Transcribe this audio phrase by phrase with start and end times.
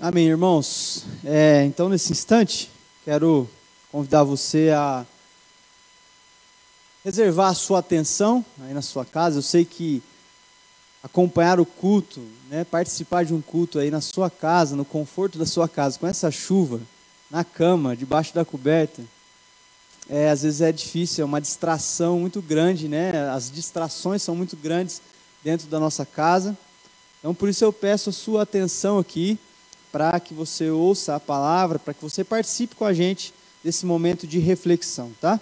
[0.00, 1.04] Amém, irmãos.
[1.24, 2.68] É, então, nesse instante,
[3.04, 3.48] quero
[3.92, 5.06] convidar você a
[7.04, 9.38] reservar a sua atenção aí na sua casa.
[9.38, 10.02] Eu sei que
[11.00, 12.20] acompanhar o culto,
[12.50, 16.08] né, participar de um culto aí na sua casa, no conforto da sua casa, com
[16.08, 16.80] essa chuva,
[17.30, 19.00] na cama, debaixo da coberta,
[20.10, 23.30] é, às vezes é difícil, é uma distração muito grande, né?
[23.30, 25.00] As distrações são muito grandes
[25.44, 26.58] dentro da nossa casa.
[27.20, 29.38] Então, por isso eu peço a sua atenção aqui
[29.94, 33.32] para que você ouça a palavra, para que você participe com a gente
[33.62, 35.38] desse momento de reflexão, tá?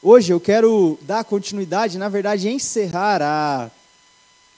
[0.00, 3.68] Hoje eu quero dar continuidade, na verdade, encerrar a,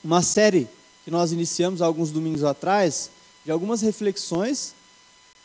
[0.04, 0.68] uma série
[1.02, 3.08] que nós iniciamos alguns domingos atrás,
[3.42, 4.74] de algumas reflexões,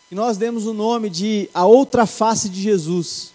[0.09, 3.31] que nós demos o nome de A Outra Face de Jesus.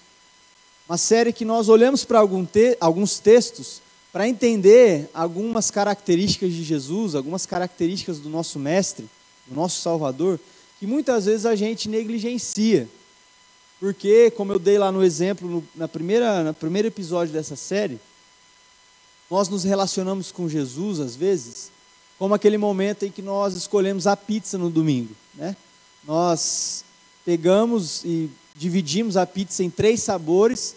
[0.87, 2.21] Uma série que nós olhamos para
[2.53, 3.81] te, alguns textos
[4.13, 9.09] para entender algumas características de Jesus, algumas características do nosso Mestre,
[9.51, 10.39] o nosso Salvador,
[10.79, 12.89] que muitas vezes a gente negligencia.
[13.79, 18.01] Porque, como eu dei lá no exemplo, no, na primeira, no primeiro episódio dessa série,
[19.31, 21.71] nós nos relacionamos com Jesus, às vezes,
[22.19, 25.15] como aquele momento em que nós escolhemos a pizza no domingo.
[25.35, 25.57] Né?
[26.05, 26.85] Nós
[27.25, 30.75] pegamos e dividimos a pizza em três sabores,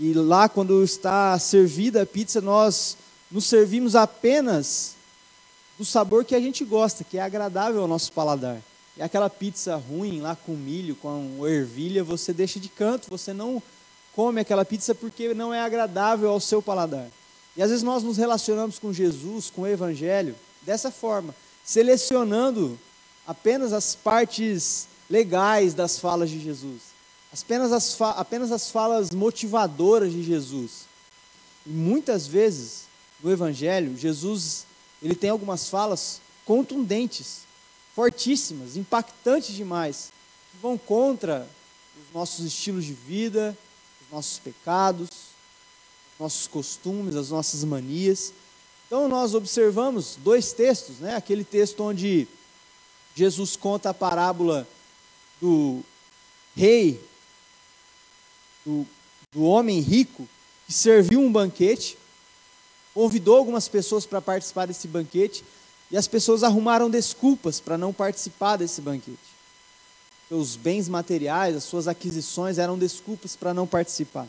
[0.00, 2.96] e lá, quando está servida a pizza, nós
[3.30, 4.94] nos servimos apenas
[5.82, 8.62] do sabor que a gente gosta, que é agradável ao nosso paladar.
[8.96, 13.60] E aquela pizza ruim lá com milho, com ervilha, você deixa de canto, você não
[14.14, 17.08] come aquela pizza porque não é agradável ao seu paladar.
[17.56, 22.78] E às vezes nós nos relacionamos com Jesus, com o Evangelho, dessa forma, selecionando
[23.26, 26.80] apenas as partes legais das falas de Jesus,
[27.32, 30.84] apenas as, apenas as falas motivadoras de Jesus.
[31.66, 32.82] E muitas vezes
[33.20, 34.70] no Evangelho, Jesus
[35.02, 37.40] ele tem algumas falas contundentes,
[37.94, 40.12] fortíssimas, impactantes demais,
[40.50, 41.46] que vão contra
[41.96, 43.56] os nossos estilos de vida,
[44.00, 48.32] os nossos pecados, os nossos costumes, as nossas manias.
[48.86, 51.16] Então nós observamos dois textos, né?
[51.16, 52.28] Aquele texto onde
[53.14, 54.66] Jesus conta a parábola
[55.40, 55.82] do
[56.54, 57.00] rei,
[58.64, 58.86] do,
[59.32, 60.28] do homem rico,
[60.66, 61.98] que serviu um banquete
[62.94, 65.44] convidou algumas pessoas para participar desse banquete
[65.90, 69.18] e as pessoas arrumaram desculpas para não participar desse banquete.
[70.30, 74.26] Os bens materiais, as suas aquisições eram desculpas para não participar.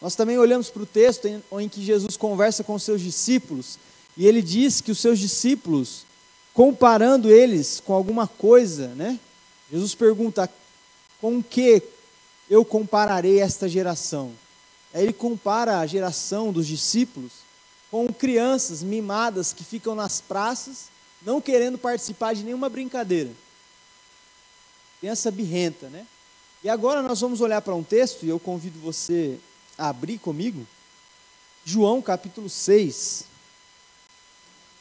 [0.00, 3.78] Nós também olhamos para o texto em, em que Jesus conversa com seus discípulos
[4.16, 6.04] e ele diz que os seus discípulos,
[6.52, 9.18] comparando eles com alguma coisa, né?
[9.70, 10.50] Jesus pergunta:
[11.20, 11.82] com que
[12.48, 14.32] eu compararei esta geração?
[14.92, 17.30] Aí ele compara a geração dos discípulos
[17.90, 20.88] com crianças mimadas que ficam nas praças,
[21.22, 23.30] não querendo participar de nenhuma brincadeira.
[25.00, 26.06] Criança birrenta, né?
[26.62, 29.38] E agora nós vamos olhar para um texto, e eu convido você
[29.76, 30.66] a abrir comigo,
[31.64, 33.24] João capítulo 6,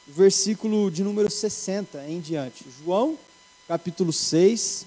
[0.07, 2.65] versículo de número 60 em diante.
[2.83, 3.17] João
[3.67, 4.85] capítulo 6,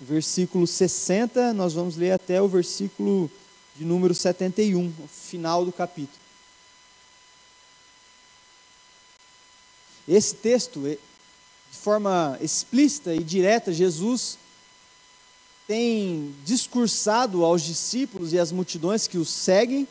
[0.00, 3.30] versículo 60, nós vamos ler até o versículo
[3.76, 6.18] de número 71, o final do capítulo.
[10.12, 10.98] Esse texto, de
[11.78, 14.36] forma explícita e direta, Jesus
[15.68, 19.86] tem discursado aos discípulos e às multidões que o seguem,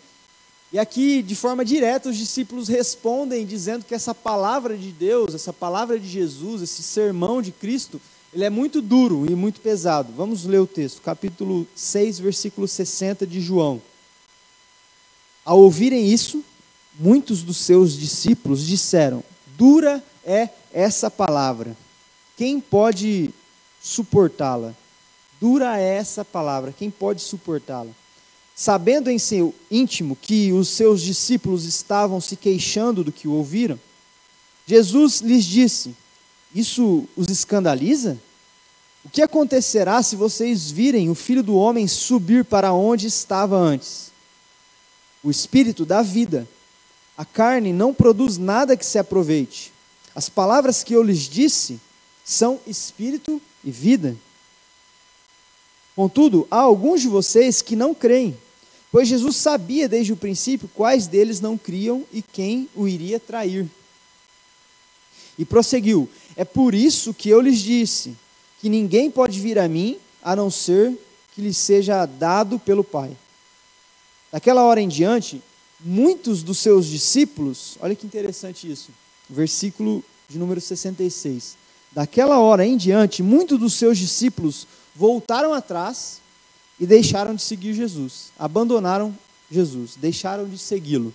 [0.74, 5.54] e aqui, de forma direta, os discípulos respondem dizendo que essa palavra de Deus, essa
[5.54, 8.00] palavra de Jesus, esse sermão de Cristo,
[8.34, 10.12] ele é muito duro e muito pesado.
[10.18, 13.82] Vamos ler o texto, capítulo 6, versículo 60 de João.
[15.46, 16.44] Ao ouvirem isso,
[17.00, 19.24] muitos dos seus discípulos disseram:
[19.60, 21.76] Dura é essa palavra.
[22.38, 23.30] Quem pode
[23.82, 24.74] suportá-la?
[25.38, 26.72] Dura é essa palavra.
[26.72, 27.92] Quem pode suportá-la?
[28.56, 33.78] Sabendo em seu íntimo que os seus discípulos estavam se queixando do que ouviram,
[34.66, 35.94] Jesus lhes disse:
[36.56, 38.18] Isso os escandaliza?
[39.04, 44.10] O que acontecerá se vocês virem o filho do homem subir para onde estava antes?
[45.22, 46.48] O espírito da vida.
[47.20, 49.74] A carne não produz nada que se aproveite.
[50.16, 51.78] As palavras que eu lhes disse
[52.24, 54.16] são espírito e vida.
[55.98, 58.38] Contudo, há alguns de vocês que não creem,
[58.90, 63.70] pois Jesus sabia desde o princípio quais deles não criam e quem o iria trair.
[65.38, 68.16] E prosseguiu: É por isso que eu lhes disse
[68.62, 70.98] que ninguém pode vir a mim a não ser
[71.36, 73.12] que lhe seja dado pelo Pai.
[74.32, 75.44] Daquela hora em diante,
[75.80, 78.92] muitos dos seus discípulos, olha que interessante isso,
[79.30, 81.58] versículo de número 66.
[81.92, 86.22] Daquela hora em diante, muitos dos seus discípulos voltaram atrás
[86.80, 89.16] e deixaram de seguir Jesus, abandonaram
[89.52, 91.14] Jesus, deixaram de segui-lo.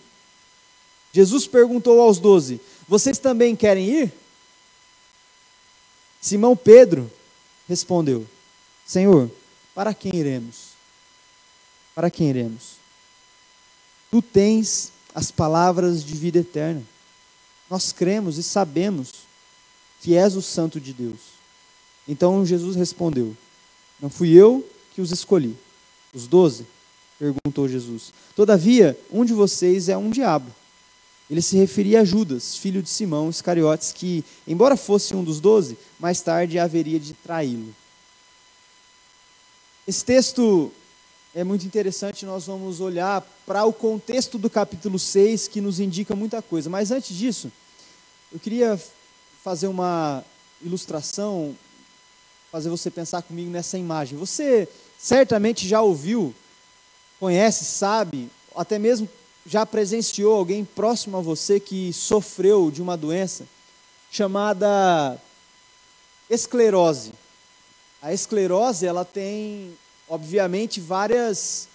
[1.12, 4.12] Jesus perguntou aos doze: Vocês também querem ir?
[6.20, 7.10] Simão Pedro
[7.68, 8.26] respondeu:
[8.84, 9.30] Senhor,
[9.74, 10.74] para quem iremos?
[11.94, 12.83] Para quem iremos?
[14.14, 16.80] Tu tens as palavras de vida eterna.
[17.68, 19.10] Nós cremos e sabemos
[20.00, 21.18] que és o Santo de Deus.
[22.06, 23.36] Então Jesus respondeu:
[24.00, 24.64] Não fui eu
[24.94, 25.56] que os escolhi.
[26.14, 26.64] Os doze?
[27.18, 28.12] Perguntou Jesus.
[28.36, 30.48] Todavia, um de vocês é um diabo.
[31.28, 35.76] Ele se referia a Judas, filho de Simão Iscariotes, que, embora fosse um dos doze,
[35.98, 37.74] mais tarde haveria de traí-lo.
[39.88, 40.70] Esse texto
[41.34, 46.14] é muito interessante, nós vamos olhar para o contexto do capítulo 6, que nos indica
[46.14, 46.70] muita coisa.
[46.70, 47.50] Mas antes disso,
[48.32, 48.80] eu queria
[49.42, 50.22] fazer uma
[50.62, 51.56] ilustração,
[52.52, 54.16] fazer você pensar comigo nessa imagem.
[54.16, 56.32] Você certamente já ouviu,
[57.18, 59.08] conhece, sabe, até mesmo
[59.44, 63.44] já presenciou alguém próximo a você que sofreu de uma doença
[64.08, 65.20] chamada
[66.30, 67.12] esclerose.
[68.00, 69.76] A esclerose, ela tem
[70.08, 71.68] obviamente, várias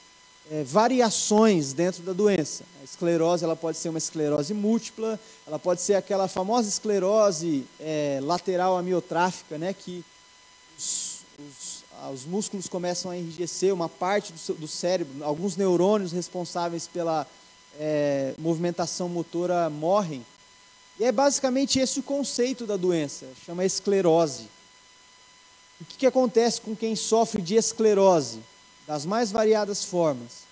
[0.52, 2.64] é, variações dentro da doença.
[2.82, 8.20] A esclerose ela pode ser uma esclerose múltipla, ela pode ser aquela famosa esclerose é,
[8.22, 10.04] lateral amiotráfica, né, que
[10.78, 11.84] os, os,
[12.14, 17.28] os, músculos começam a enrijecer, uma parte do, do cérebro, alguns neurônios responsáveis pela
[17.80, 20.26] é, movimentação motora morrem.
[21.00, 24.48] E é basicamente esse o conceito da doença, chama esclerose.
[25.82, 28.40] O que, que acontece com quem sofre de esclerose?
[28.86, 30.44] Das mais variadas formas.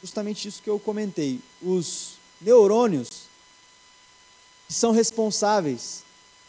[0.00, 1.40] Justamente isso que eu comentei.
[1.62, 3.08] Os neurônios
[4.66, 6.02] que são responsáveis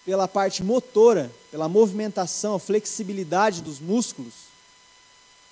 [0.06, 4.34] pela parte motora, pela movimentação, flexibilidade dos músculos,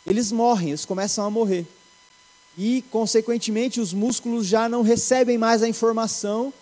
[0.05, 1.65] eles morrem, eles começam a morrer.
[2.57, 6.53] E, consequentemente, os músculos já não recebem mais a informação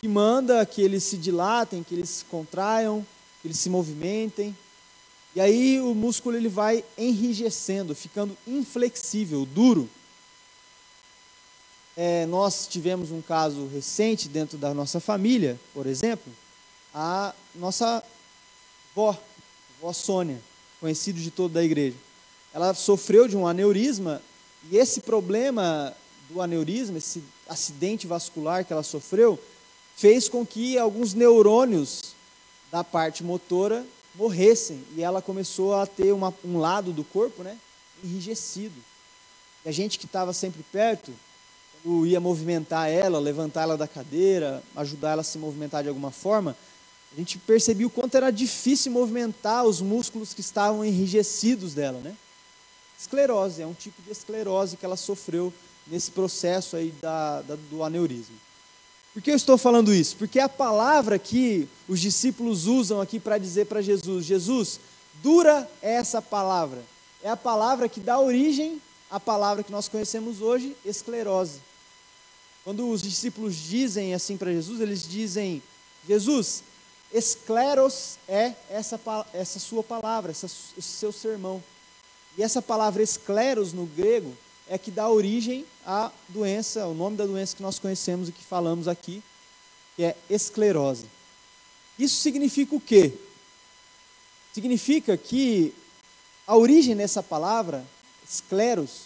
[0.00, 3.04] que manda que eles se dilatem, que eles se contraiam,
[3.42, 4.56] que eles se movimentem.
[5.34, 9.90] E aí o músculo ele vai enrijecendo, ficando inflexível, duro.
[11.96, 16.32] É, nós tivemos um caso recente dentro da nossa família, por exemplo,
[16.94, 18.02] a nossa
[18.94, 19.16] vó,
[19.80, 20.40] vó Sônia,
[20.80, 21.96] conhecida de toda a igreja.
[22.52, 24.22] Ela sofreu de um aneurisma
[24.70, 25.92] e esse problema
[26.30, 29.38] do aneurisma, esse acidente vascular que ela sofreu,
[29.96, 32.14] fez com que alguns neurônios
[32.70, 33.84] da parte motora
[34.14, 34.82] morressem.
[34.96, 37.56] E ela começou a ter uma, um lado do corpo né,
[38.02, 38.74] enrijecido.
[39.64, 41.12] E a gente que estava sempre perto,
[41.82, 46.10] quando ia movimentar ela, levantar ela da cadeira, ajudar ela a se movimentar de alguma
[46.10, 46.56] forma,
[47.12, 52.16] a gente percebia o quanto era difícil movimentar os músculos que estavam enrijecidos dela, né?
[52.98, 55.52] Esclerose, é um tipo de esclerose que ela sofreu
[55.86, 58.34] nesse processo aí da, da do aneurisma.
[59.14, 60.16] Por que eu estou falando isso?
[60.16, 64.80] Porque a palavra que os discípulos usam aqui para dizer para Jesus: Jesus,
[65.22, 66.82] dura é essa palavra.
[67.22, 71.60] É a palavra que dá origem à palavra que nós conhecemos hoje, esclerose.
[72.64, 75.62] Quando os discípulos dizem assim para Jesus, eles dizem:
[76.08, 76.64] Jesus,
[77.12, 79.00] escleros é essa,
[79.32, 81.62] essa sua palavra, essa, esse seu sermão.
[82.36, 84.36] E essa palavra escleros no grego
[84.68, 88.44] é que dá origem à doença, o nome da doença que nós conhecemos e que
[88.44, 89.22] falamos aqui,
[89.96, 91.06] que é esclerose.
[91.98, 93.12] Isso significa o quê?
[94.52, 95.74] Significa que
[96.46, 97.84] a origem dessa palavra,
[98.28, 99.02] escleros,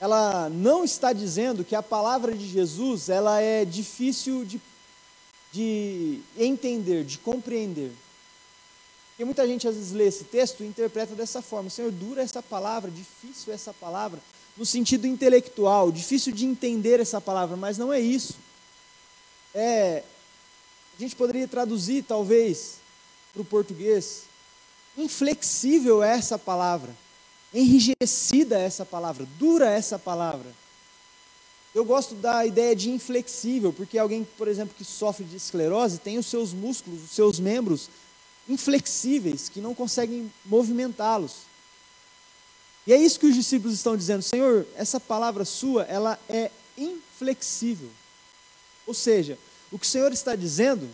[0.00, 4.60] ela não está dizendo que a palavra de Jesus ela é difícil de,
[5.52, 7.92] de entender, de compreender.
[9.10, 12.42] Porque muita gente às vezes lê esse texto e interpreta dessa forma: Senhor, dura essa
[12.42, 14.20] palavra, difícil essa palavra
[14.56, 18.34] no sentido intelectual, difícil de entender essa palavra, mas não é isso.
[19.54, 20.02] É,
[20.96, 22.76] a gente poderia traduzir, talvez,
[23.32, 24.22] para o português,
[24.96, 26.94] inflexível é essa palavra,
[27.52, 30.50] enrijecida é essa palavra, dura é essa palavra.
[31.74, 36.16] Eu gosto da ideia de inflexível, porque alguém, por exemplo, que sofre de esclerose tem
[36.16, 37.90] os seus músculos, os seus membros
[38.48, 41.53] inflexíveis, que não conseguem movimentá-los.
[42.86, 47.90] E é isso que os discípulos estão dizendo, Senhor, essa palavra sua, ela é inflexível.
[48.86, 49.38] Ou seja,
[49.72, 50.88] o que o Senhor está dizendo,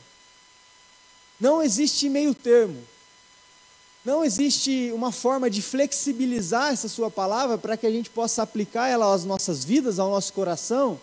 [1.41, 2.81] não existe meio termo.
[4.05, 8.89] Não existe uma forma de flexibilizar essa sua palavra para que a gente possa aplicar
[8.89, 10.99] ela às nossas vidas, ao nosso coração,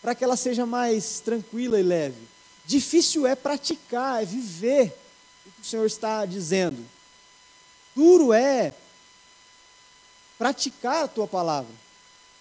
[0.00, 2.22] para que ela seja mais tranquila e leve.
[2.64, 4.96] Difícil é praticar, é viver
[5.44, 6.82] o que que o Senhor está dizendo.
[7.94, 8.72] Duro é
[10.38, 11.70] praticar a tua palavra.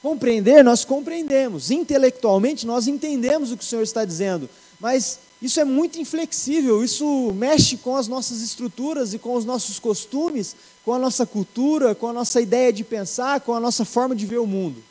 [0.02, 1.70] Compreender, nós compreendemos.
[1.70, 4.50] Intelectualmente, nós entendemos o que o Senhor está dizendo.
[4.80, 9.80] Mas isso é muito inflexível, isso mexe com as nossas estruturas e com os nossos
[9.80, 10.56] costumes,
[10.86, 14.26] com a nossa cultura, com a nossa ideia de pensar, com a nossa forma de
[14.26, 14.84] ver o mundo.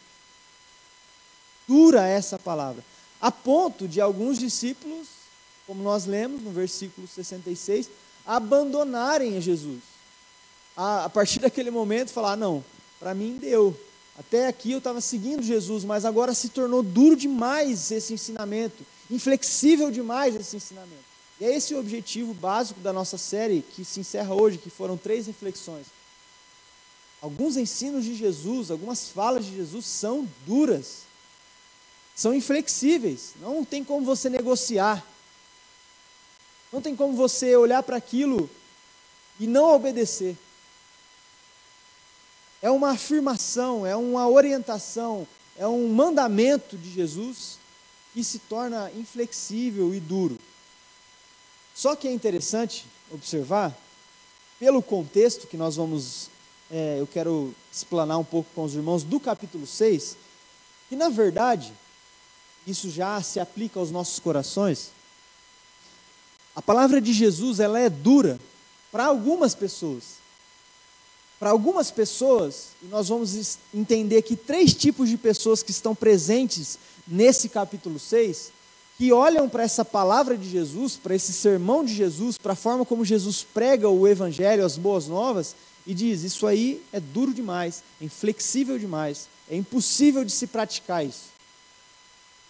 [1.69, 2.85] Dura essa palavra.
[3.21, 5.07] A ponto de alguns discípulos,
[5.67, 7.89] como nós lemos no versículo 66,
[8.27, 9.81] abandonarem Jesus.
[10.77, 12.65] A, a partir daquele momento, falar: não,
[13.01, 13.75] para mim deu.
[14.19, 19.91] Até aqui eu estava seguindo Jesus, mas agora se tornou duro demais esse ensinamento, inflexível
[19.91, 21.11] demais esse ensinamento.
[21.41, 24.99] E é esse o objetivo básico da nossa série, que se encerra hoje, que foram
[24.99, 25.87] três reflexões.
[27.23, 31.05] Alguns ensinos de Jesus, algumas falas de Jesus são duras,
[32.15, 35.03] são inflexíveis, não tem como você negociar,
[36.71, 38.49] não tem como você olhar para aquilo
[39.39, 40.37] e não obedecer
[42.63, 45.27] é uma afirmação, é uma orientação,
[45.57, 47.59] é um mandamento de Jesus
[48.13, 50.39] que se torna inflexível e duro.
[51.75, 53.77] Só que é interessante observar,
[54.59, 56.29] pelo contexto que nós vamos,
[56.71, 60.17] é, eu quero explanar um pouco com os irmãos do capítulo 6,
[60.89, 61.73] que na verdade,
[62.67, 64.91] isso já se aplica aos nossos corações.
[66.55, 68.39] A palavra de Jesus, ela é dura
[68.93, 70.20] para algumas pessoas,
[71.41, 76.79] para algumas pessoas, nós vamos entender que três tipos de pessoas que estão presentes
[77.09, 78.53] nesse capítulo 6,
[78.99, 82.85] que olham para essa palavra de Jesus, para esse sermão de Jesus, para a forma
[82.85, 85.57] como Jesus prega o evangelho, as boas novas,
[85.87, 91.07] e diz: Isso aí é duro demais, é inflexível demais, é impossível de se praticar
[91.07, 91.31] isso.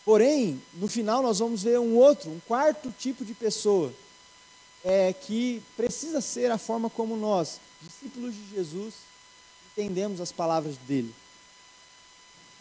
[0.04, 3.92] Porém, no final, nós vamos ver um outro, um quarto tipo de pessoa,
[4.84, 8.94] é, que precisa ser a forma como nós discípulos de Jesus,
[9.72, 11.14] entendemos as palavras dele.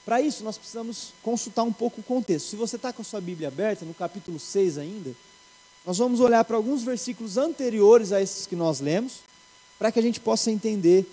[0.05, 2.49] Para isso, nós precisamos consultar um pouco o contexto.
[2.49, 5.13] Se você está com a sua Bíblia aberta, no capítulo 6 ainda,
[5.85, 9.19] nós vamos olhar para alguns versículos anteriores a esses que nós lemos,
[9.77, 11.05] para que a gente possa entender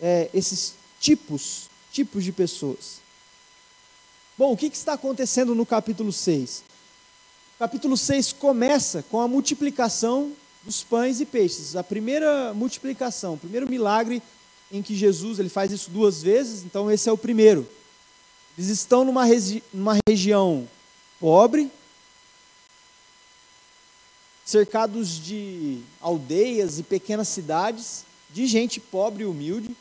[0.00, 3.00] é, esses tipos, tipos de pessoas.
[4.36, 6.64] Bom, o que, que está acontecendo no capítulo 6?
[7.56, 10.32] O capítulo 6 começa com a multiplicação
[10.64, 11.76] dos pães e peixes.
[11.76, 14.22] A primeira multiplicação, o primeiro milagre
[14.70, 17.66] em que Jesus ele faz isso duas vezes, então esse é o primeiro.
[18.56, 20.68] Eles estão numa, regi numa região
[21.18, 21.70] pobre,
[24.44, 29.76] cercados de aldeias e pequenas cidades, de gente pobre e humilde.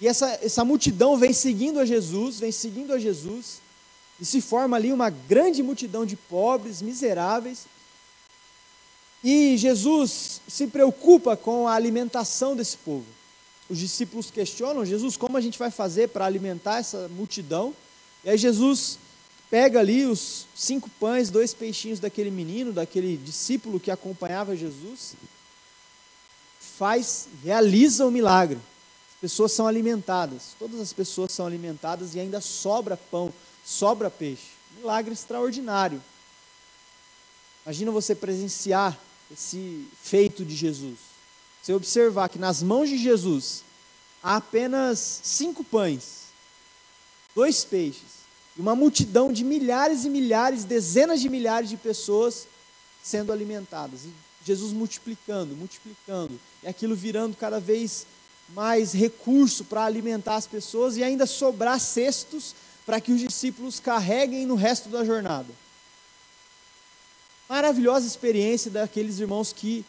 [0.00, 3.60] E essa, essa multidão vem seguindo a Jesus, vem seguindo a Jesus,
[4.20, 7.66] e se forma ali uma grande multidão de pobres, miseráveis,
[9.22, 13.06] e Jesus se preocupa com a alimentação desse povo.
[13.68, 17.74] Os discípulos questionam: Jesus, como a gente vai fazer para alimentar essa multidão?
[18.24, 18.98] E aí Jesus
[19.50, 25.14] pega ali os cinco pães, dois peixinhos daquele menino, daquele discípulo que acompanhava Jesus,
[26.58, 28.56] faz, realiza o milagre.
[28.56, 33.32] As pessoas são alimentadas, todas as pessoas são alimentadas e ainda sobra pão,
[33.64, 34.48] sobra peixe.
[34.78, 36.00] Milagre extraordinário.
[37.66, 38.98] Imagina você presenciar
[39.32, 40.98] esse feito de Jesus.
[41.62, 43.62] Você observar que nas mãos de Jesus
[44.22, 46.24] há apenas cinco pães,
[47.34, 48.20] dois peixes,
[48.56, 52.46] e uma multidão de milhares e milhares, dezenas de milhares de pessoas
[53.02, 54.04] sendo alimentadas.
[54.04, 54.12] E
[54.44, 58.06] Jesus multiplicando, multiplicando, e aquilo virando cada vez
[58.48, 64.44] mais recurso para alimentar as pessoas e ainda sobrar cestos para que os discípulos carreguem
[64.44, 65.48] no resto da jornada
[67.50, 69.84] maravilhosa experiência daqueles irmãos que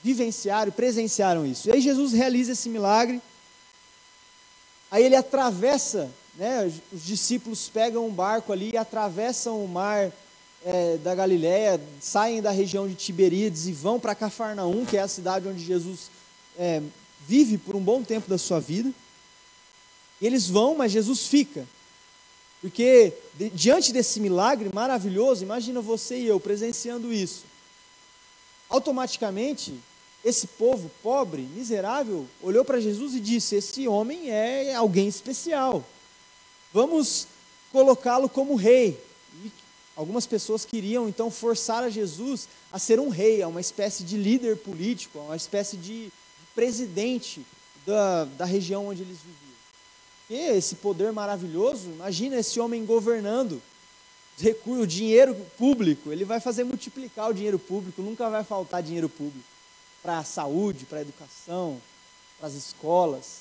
[0.00, 1.68] vivenciaram, presenciaram isso.
[1.68, 3.20] E aí Jesus realiza esse milagre.
[4.92, 10.12] Aí ele atravessa, né, os discípulos pegam um barco ali e atravessam o mar
[10.64, 15.08] é, da Galiléia, saem da região de Tiberíades e vão para Cafarnaum, que é a
[15.08, 16.12] cidade onde Jesus
[16.56, 16.80] é,
[17.26, 18.92] vive por um bom tempo da sua vida.
[20.20, 21.66] E eles vão, mas Jesus fica.
[22.64, 23.12] Porque
[23.52, 27.44] diante desse milagre maravilhoso, imagina você e eu presenciando isso.
[28.70, 29.74] Automaticamente,
[30.24, 35.84] esse povo pobre, miserável, olhou para Jesus e disse: Esse homem é alguém especial.
[36.72, 37.26] Vamos
[37.70, 38.98] colocá-lo como rei.
[39.44, 39.52] E
[39.94, 44.16] algumas pessoas queriam então forçar a Jesus a ser um rei, a uma espécie de
[44.16, 46.10] líder político, a uma espécie de
[46.54, 47.44] presidente
[47.84, 49.43] da, da região onde eles viviam
[50.26, 53.60] que esse poder maravilhoso, imagina esse homem governando
[54.66, 59.44] o dinheiro público, ele vai fazer multiplicar o dinheiro público, nunca vai faltar dinheiro público.
[60.02, 61.80] para a saúde, para a educação,
[62.38, 63.38] para as escolas.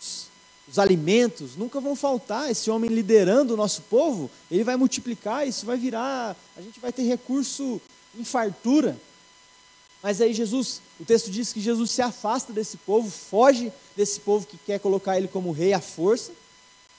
[0.00, 0.28] Os,
[0.66, 2.50] os alimentos nunca vão faltar.
[2.50, 6.90] Esse homem liderando o nosso povo, ele vai multiplicar, isso vai virar, a gente vai
[6.90, 7.78] ter recurso
[8.18, 8.96] em fartura.
[10.02, 14.46] Mas aí Jesus, o texto diz que Jesus se afasta desse povo, foge desse povo
[14.46, 16.32] que quer colocar ele como rei à força.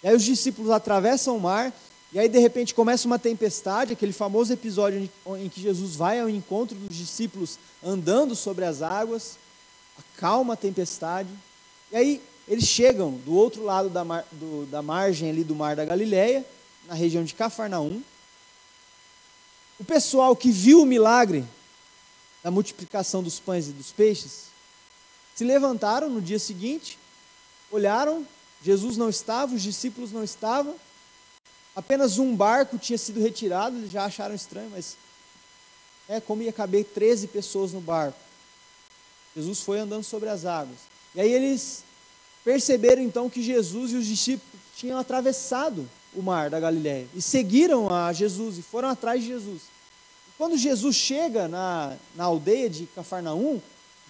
[0.04, 1.74] E aí os discípulos atravessam o mar,
[2.14, 6.30] e aí de repente começa uma tempestade, aquele famoso episódio em que Jesus vai ao
[6.30, 9.38] encontro dos discípulos andando sobre as águas,
[9.98, 11.30] acalma a tempestade.
[11.92, 15.76] E aí eles chegam do outro lado da, mar, do, da margem ali do mar
[15.76, 16.46] da Galileia,
[16.88, 18.02] na região de Cafarnaum.
[19.80, 21.46] O pessoal que viu o milagre
[22.44, 24.46] da multiplicação dos pães e dos peixes,
[25.36, 26.98] se levantaram no dia seguinte,
[27.72, 28.26] olharam,
[28.64, 30.76] Jesus não estava, os discípulos não estavam,
[31.76, 34.98] apenas um barco tinha sido retirado, eles já acharam estranho, mas
[36.08, 38.18] é como ia caber 13 pessoas no barco.
[39.36, 40.80] Jesus foi andando sobre as águas.
[41.16, 41.84] E aí eles
[42.44, 47.92] perceberam então que Jesus e os discípulos tinham atravessado o mar da Galiléia e seguiram
[47.92, 49.62] a Jesus e foram atrás de Jesus.
[50.42, 53.62] Quando Jesus chega na, na aldeia de Cafarnaum,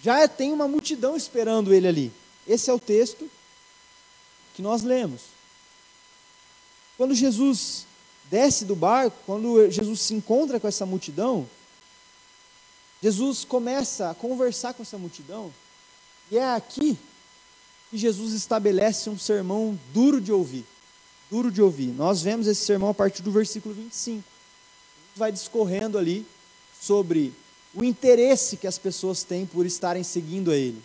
[0.02, 2.12] já tem uma multidão esperando ele ali.
[2.48, 3.30] Esse é o texto
[4.54, 5.20] que nós lemos.
[6.96, 7.84] Quando Jesus
[8.30, 11.46] desce do barco, quando Jesus se encontra com essa multidão,
[13.02, 15.52] Jesus começa a conversar com essa multidão,
[16.30, 16.96] e é aqui
[17.90, 20.64] que Jesus estabelece um sermão duro de ouvir.
[21.30, 21.88] Duro de ouvir.
[21.88, 24.31] Nós vemos esse sermão a partir do versículo 25
[25.14, 26.26] vai discorrendo ali
[26.80, 27.32] sobre
[27.74, 30.82] o interesse que as pessoas têm por estarem seguindo a ele.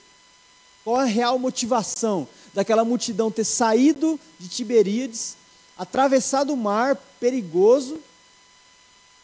[0.83, 5.35] Qual a real motivação daquela multidão ter saído de Tiberíades,
[5.77, 7.99] atravessado o mar perigoso,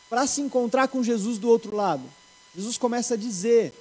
[0.10, 2.03] para se encontrar com Jesus do outro lado?
[2.53, 3.74] Jesus começa a dizer,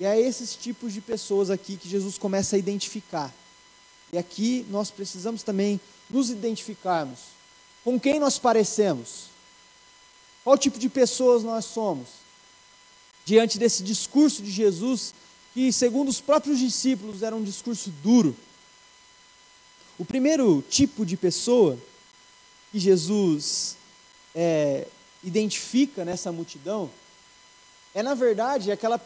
[0.00, 3.32] e é esses tipos de pessoas aqui que Jesus começa a identificar.
[4.12, 5.78] E aqui nós precisamos também
[6.08, 7.18] nos identificarmos.
[7.84, 9.33] Com quem nós parecemos?
[10.44, 12.08] Qual tipo de pessoas nós somos?
[13.24, 15.14] Diante desse discurso de Jesus,
[15.54, 18.36] que, segundo os próprios discípulos, era um discurso duro.
[19.98, 21.78] O primeiro tipo de pessoa
[22.70, 23.76] que Jesus
[24.34, 24.86] é,
[25.22, 26.90] identifica nessa multidão
[27.94, 29.00] é, na verdade, aquela,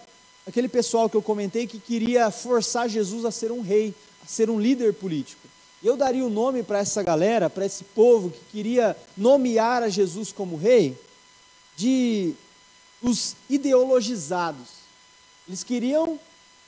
[0.47, 4.49] aquele pessoal que eu comentei que queria forçar Jesus a ser um rei, a ser
[4.49, 5.47] um líder político.
[5.85, 10.33] Eu daria o nome para essa galera, para esse povo que queria nomear a Jesus
[10.33, 10.99] como rei,
[11.79, 12.35] de
[13.01, 14.67] os ideologizados.
[15.47, 16.19] Eles queriam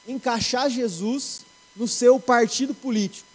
[0.07, 1.41] encaixar Jesus
[1.75, 3.27] no seu partido político.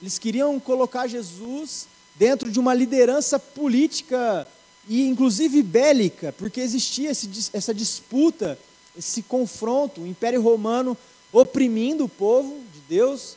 [0.00, 4.46] Eles queriam colocar Jesus dentro de uma liderança política
[4.86, 8.58] e inclusive bélica, porque existia esse, essa disputa,
[8.96, 10.96] esse confronto, o Império Romano
[11.32, 13.36] oprimindo o povo de Deus,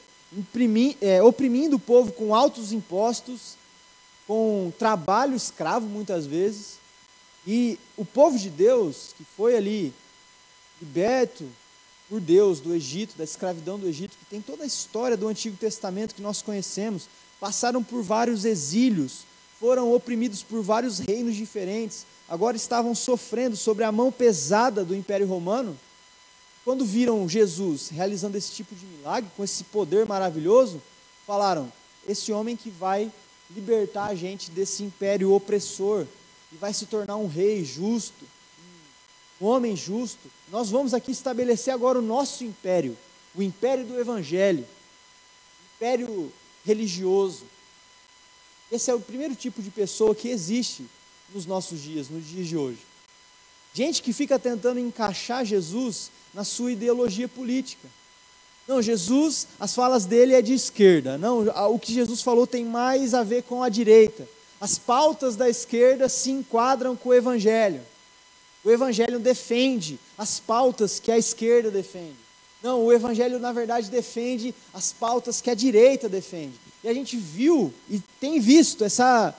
[1.01, 3.57] é, oprimindo o povo com altos impostos,
[4.27, 6.78] com trabalho escravo muitas vezes,
[7.45, 9.93] e o povo de Deus, que foi ali
[10.81, 11.45] liberto
[12.09, 15.55] por Deus do Egito, da escravidão do Egito, que tem toda a história do Antigo
[15.57, 17.07] Testamento que nós conhecemos,
[17.39, 19.21] passaram por vários exílios,
[19.59, 25.27] foram oprimidos por vários reinos diferentes, agora estavam sofrendo sobre a mão pesada do Império
[25.27, 25.77] Romano.
[26.65, 30.81] Quando viram Jesus realizando esse tipo de milagre, com esse poder maravilhoso,
[31.25, 31.71] falaram:
[32.07, 33.11] esse homem que vai
[33.49, 36.05] libertar a gente desse império opressor,
[36.51, 38.25] e vai se tornar um rei justo,
[39.39, 40.29] um homem justo.
[40.51, 42.97] Nós vamos aqui estabelecer agora o nosso império,
[43.35, 44.65] o império do Evangelho,
[45.75, 46.31] império
[46.65, 47.43] religioso.
[48.71, 50.85] Esse é o primeiro tipo de pessoa que existe
[51.33, 52.79] nos nossos dias, nos dias de hoje.
[53.73, 57.87] Gente que fica tentando encaixar Jesus na sua ideologia política.
[58.67, 61.17] Não, Jesus, as falas dele é de esquerda.
[61.17, 64.27] Não, o que Jesus falou tem mais a ver com a direita.
[64.59, 67.81] As pautas da esquerda se enquadram com o Evangelho.
[68.63, 72.17] O Evangelho defende as pautas que a esquerda defende.
[72.61, 76.55] Não, o Evangelho, na verdade, defende as pautas que a direita defende.
[76.83, 79.33] E a gente viu e tem visto essa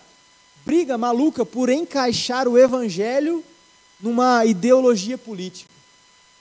[0.64, 3.44] briga maluca por encaixar o Evangelho
[4.00, 5.70] numa ideologia política,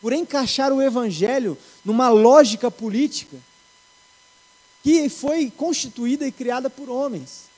[0.02, 3.38] por encaixar o Evangelho numa lógica política
[4.82, 7.49] que foi constituída e criada por homens.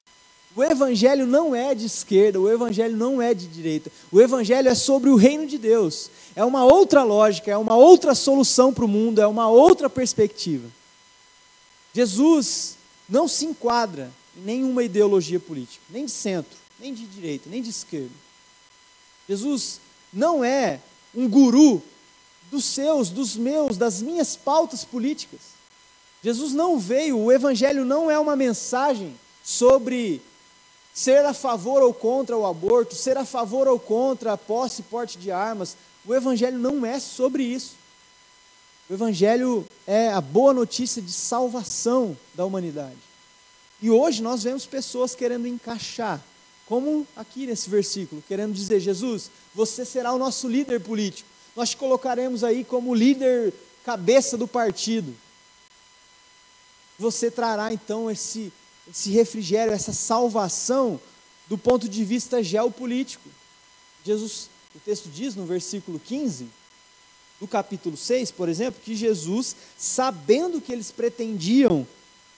[0.56, 3.92] O evangelho não é de esquerda, o evangelho não é de direita.
[4.12, 6.10] O evangelho é sobre o reino de Deus.
[6.36, 10.68] É uma outra lógica, é uma outra solução para o mundo, é uma outra perspectiva.
[11.94, 12.76] Jesus
[13.08, 17.70] não se enquadra em nenhuma ideologia política, nem de centro, nem de direita, nem de
[17.70, 18.12] esquerda.
[19.28, 19.80] Jesus
[20.12, 20.80] não é
[21.16, 21.82] um guru
[22.50, 25.40] dos seus, dos meus, das minhas pautas políticas.
[26.22, 30.22] Jesus não veio, o Evangelho não é uma mensagem sobre
[30.94, 34.86] ser a favor ou contra o aborto, ser a favor ou contra a posse e
[34.86, 35.76] porte de armas.
[36.06, 37.76] O Evangelho não é sobre isso.
[38.90, 42.98] O Evangelho é a boa notícia de salvação da humanidade.
[43.82, 46.22] E hoje nós vemos pessoas querendo encaixar,
[46.68, 51.30] como aqui nesse versículo, querendo dizer: Jesus, você será o nosso líder político.
[51.56, 55.16] Nós te colocaremos aí como líder cabeça do partido.
[57.00, 58.54] Você trará então esse
[58.90, 61.00] esse refrigério, essa salvação
[61.48, 63.30] do ponto de vista geopolítico.
[64.04, 66.48] Jesus, o texto diz no versículo 15
[67.40, 71.88] do capítulo 6, por exemplo, que Jesus, sabendo que eles pretendiam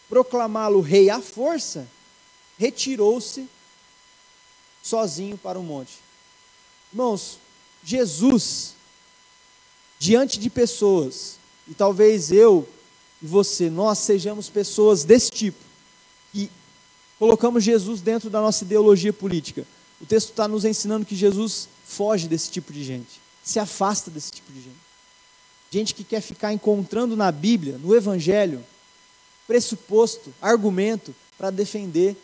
[0.09, 1.87] proclamá-lo rei à força,
[2.57, 3.47] retirou-se
[4.81, 5.93] sozinho para o monte.
[6.91, 7.39] Irmãos,
[7.83, 8.75] Jesus,
[9.97, 12.67] diante de pessoas, e talvez eu
[13.21, 15.57] e você, nós sejamos pessoas desse tipo,
[17.23, 19.65] colocamos Jesus dentro da nossa ideologia política.
[20.01, 24.29] O texto está nos ensinando que Jesus foge desse tipo de gente, se afasta desse
[24.29, 24.75] tipo de gente.
[25.71, 28.61] Gente que quer ficar encontrando na Bíblia, no Evangelho,
[29.47, 32.17] pressuposto, argumento para defender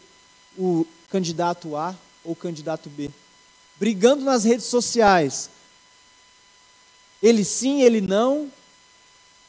[0.58, 3.10] o candidato A ou candidato B.
[3.80, 5.50] Brigando nas redes sociais.
[7.24, 8.52] Ele sim, ele não.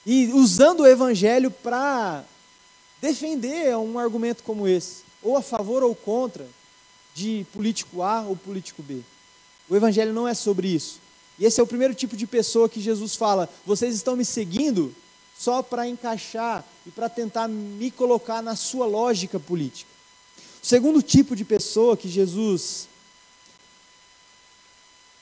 [0.07, 2.25] E usando o Evangelho para
[3.03, 6.47] defender um argumento como esse, ou a favor ou contra
[7.15, 9.01] de político A ou político B.
[9.69, 11.01] O evangelho não é sobre isso.
[11.39, 14.95] E esse é o primeiro tipo de pessoa que Jesus fala: vocês estão me seguindo
[15.39, 19.91] só para encaixar e para tentar me colocar na sua lógica política.
[20.63, 22.89] O segundo tipo de pessoa que Jesus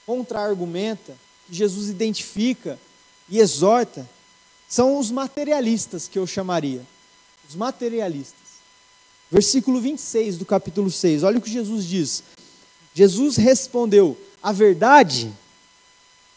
[0.04, 2.78] contra-argumenta, que Jesus identifica
[3.28, 4.08] e exorta,
[4.66, 6.84] são os materialistas que eu chamaria
[7.48, 8.47] os materialistas.
[9.30, 12.22] Versículo 26 do capítulo 6, olha o que Jesus diz.
[12.94, 15.30] Jesus respondeu: A verdade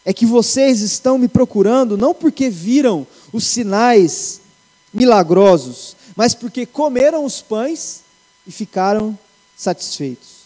[0.03, 4.41] é que vocês estão me procurando não porque viram os sinais
[4.93, 8.01] milagrosos, mas porque comeram os pães
[8.45, 9.17] e ficaram
[9.55, 10.41] satisfeitos.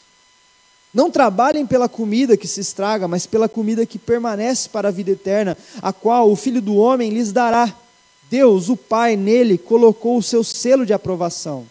[0.94, 5.12] Não trabalhem pela comida que se estraga, mas pela comida que permanece para a vida
[5.12, 7.76] eterna, a qual o Filho do Homem lhes dará
[8.30, 11.66] Deus, o Pai, nele colocou o seu selo de aprovação.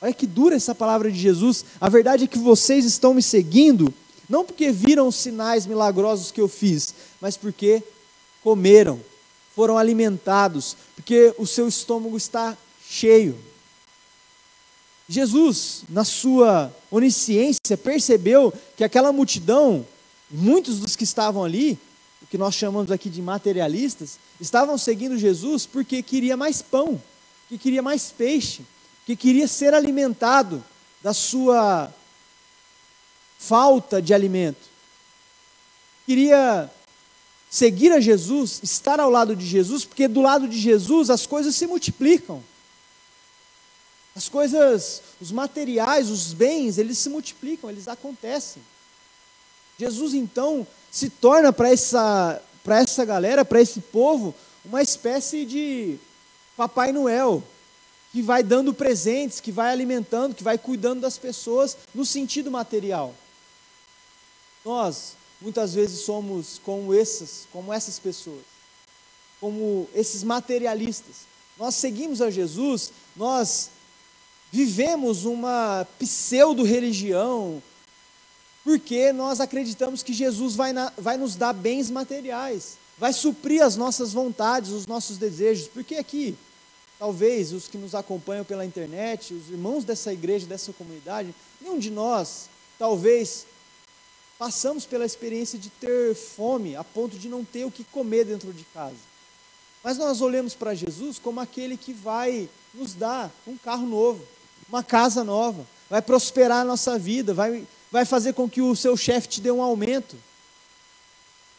[0.00, 1.64] Olha que dura essa palavra de Jesus.
[1.80, 3.92] A verdade é que vocês estão me seguindo,
[4.28, 7.82] não porque viram os sinais milagrosos que eu fiz, mas porque
[8.42, 9.00] comeram,
[9.54, 12.56] foram alimentados, porque o seu estômago está
[12.88, 13.36] cheio.
[15.08, 19.86] Jesus, na sua onisciência, percebeu que aquela multidão,
[20.30, 21.78] muitos dos que estavam ali,
[22.22, 27.00] o que nós chamamos aqui de materialistas, estavam seguindo Jesus porque queria mais pão,
[27.48, 28.62] que queria mais peixe,
[29.08, 30.62] que queria ser alimentado
[31.02, 31.90] da sua
[33.38, 34.68] falta de alimento.
[36.04, 36.70] Queria
[37.48, 41.56] seguir a Jesus, estar ao lado de Jesus, porque do lado de Jesus as coisas
[41.56, 42.44] se multiplicam.
[44.14, 48.62] As coisas, os materiais, os bens, eles se multiplicam, eles acontecem.
[49.78, 54.34] Jesus então se torna para essa, para essa galera, para esse povo,
[54.66, 55.96] uma espécie de
[56.54, 57.42] Papai Noel,
[58.12, 63.14] que vai dando presentes, que vai alimentando, que vai cuidando das pessoas no sentido material.
[64.64, 68.42] Nós, muitas vezes, somos como essas, como essas pessoas,
[69.40, 71.26] como esses materialistas.
[71.58, 73.70] Nós seguimos a Jesus, nós
[74.50, 77.62] vivemos uma pseudo-religião,
[78.64, 83.76] porque nós acreditamos que Jesus vai, na, vai nos dar bens materiais, vai suprir as
[83.76, 86.36] nossas vontades, os nossos desejos, porque aqui,
[86.98, 91.90] talvez os que nos acompanham pela internet, os irmãos dessa igreja, dessa comunidade, nenhum de
[91.90, 93.46] nós, talvez,
[94.38, 98.52] passamos pela experiência de ter fome a ponto de não ter o que comer dentro
[98.52, 98.96] de casa.
[99.82, 104.24] Mas nós olhamos para Jesus como aquele que vai nos dar um carro novo,
[104.68, 108.96] uma casa nova, vai prosperar a nossa vida, vai vai fazer com que o seu
[108.96, 110.16] chefe te dê um aumento.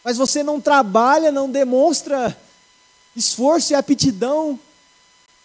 [0.04, 2.40] Mas você não trabalha, não demonstra
[3.16, 4.60] esforço e aptidão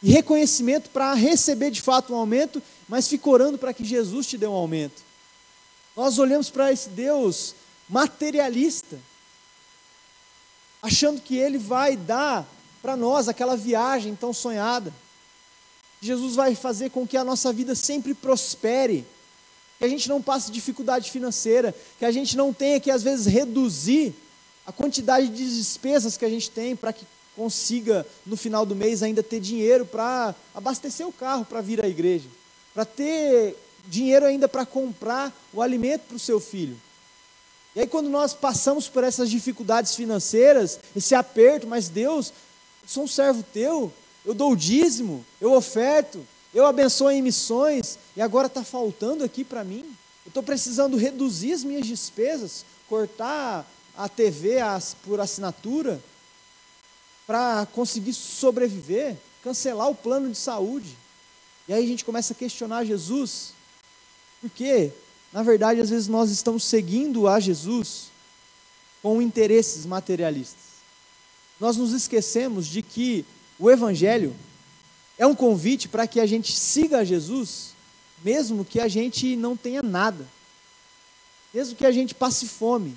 [0.05, 4.37] e reconhecimento para receber de fato um aumento, mas fica orando para que Jesus te
[4.37, 5.03] dê um aumento.
[5.97, 7.55] Nós olhamos para esse Deus
[7.89, 8.99] materialista,
[10.83, 12.47] achando que Ele vai dar
[12.83, 14.93] para nós aquela viagem tão sonhada.
[16.03, 19.07] Jesus vai fazer com que a nossa vida sempre prospere
[19.79, 23.25] que a gente não passe dificuldade financeira, que a gente não tenha que às vezes
[23.25, 24.15] reduzir
[24.67, 29.03] a quantidade de despesas que a gente tem para que consiga, no final do mês,
[29.03, 32.29] ainda ter dinheiro para abastecer o carro para vir à igreja,
[32.73, 36.77] para ter dinheiro ainda para comprar o alimento para o seu filho.
[37.75, 42.33] E aí, quando nós passamos por essas dificuldades financeiras, esse aperto, mas Deus,
[42.83, 43.93] eu sou um servo teu,
[44.25, 49.43] eu dou o dízimo, eu oferto, eu abençoo em missões, e agora está faltando aqui
[49.45, 49.85] para mim.
[50.25, 54.59] Eu estou precisando reduzir as minhas despesas, cortar a TV
[55.05, 56.01] por assinatura,
[57.27, 60.97] para conseguir sobreviver, cancelar o plano de saúde.
[61.67, 63.53] E aí a gente começa a questionar Jesus,
[64.41, 64.93] porque,
[65.33, 68.11] na verdade, às vezes nós estamos seguindo a Jesus
[69.03, 70.63] com interesses materialistas.
[71.59, 73.25] Nós nos esquecemos de que
[73.59, 74.35] o Evangelho
[75.17, 77.75] é um convite para que a gente siga a Jesus,
[78.23, 80.27] mesmo que a gente não tenha nada,
[81.53, 82.97] mesmo que a gente passe fome.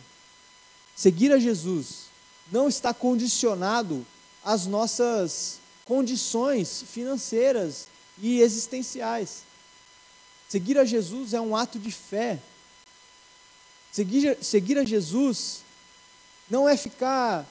[0.95, 2.07] Seguir a Jesus
[2.51, 4.05] não está condicionado
[4.47, 9.43] às nossas condições financeiras e existenciais.
[10.47, 12.39] Seguir a Jesus é um ato de fé.
[13.91, 15.63] Seguir, seguir a Jesus
[16.49, 17.45] não é ficar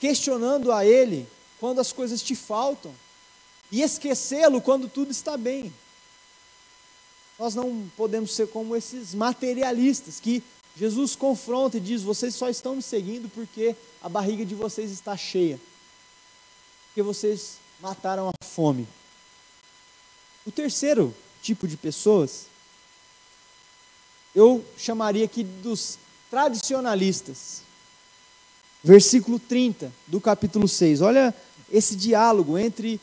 [0.00, 1.28] questionando a Ele
[1.60, 2.94] quando as coisas te faltam
[3.70, 5.70] e esquecê-lo quando tudo está bem.
[7.38, 10.42] Nós não podemos ser como esses materialistas que
[10.74, 15.18] Jesus confronta e diz: Vocês só estão me seguindo porque a barriga de vocês está
[15.18, 15.60] cheia,
[16.94, 18.86] porque vocês mataram a fome.
[20.46, 22.46] O terceiro tipo de pessoas,
[24.32, 25.98] eu chamaria aqui dos
[26.30, 27.62] tradicionalistas.
[28.80, 31.00] Versículo 30 do capítulo 6.
[31.00, 31.34] Olha
[31.68, 33.00] esse diálogo entre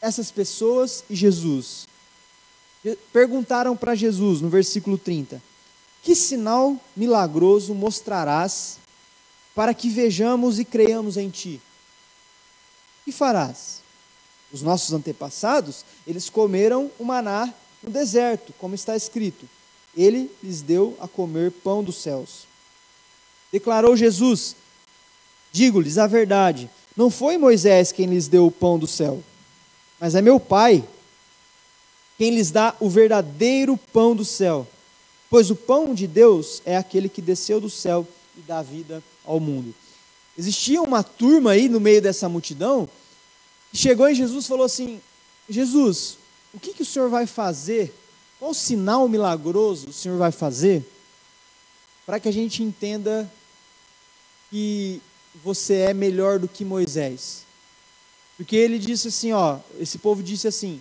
[0.00, 1.88] essas pessoas e Jesus.
[3.12, 5.42] Perguntaram para Jesus no versículo 30:
[6.04, 8.78] Que sinal milagroso mostrarás
[9.56, 11.60] para que vejamos e creiamos em ti?
[13.08, 13.80] Que farás?
[14.52, 17.50] Os nossos antepassados, eles comeram o maná
[17.82, 19.48] no deserto, como está escrito.
[19.96, 22.46] Ele lhes deu a comer pão dos céus.
[23.50, 24.54] Declarou Jesus:
[25.50, 29.22] Digo-lhes a verdade, não foi Moisés quem lhes deu o pão do céu,
[29.98, 30.84] mas é meu Pai
[32.18, 34.68] quem lhes dá o verdadeiro pão do céu.
[35.30, 39.40] Pois o pão de Deus é aquele que desceu do céu e dá vida ao
[39.40, 39.74] mundo.
[40.38, 42.88] Existia uma turma aí no meio dessa multidão
[43.72, 45.00] que chegou em Jesus e falou assim:
[45.50, 46.16] Jesus,
[46.54, 47.92] o que, que o Senhor vai fazer?
[48.38, 50.88] Qual sinal milagroso o Senhor vai fazer
[52.06, 53.28] para que a gente entenda
[54.48, 55.02] que
[55.42, 57.42] você é melhor do que Moisés?
[58.36, 60.80] Porque ele disse assim, ó, esse povo disse assim,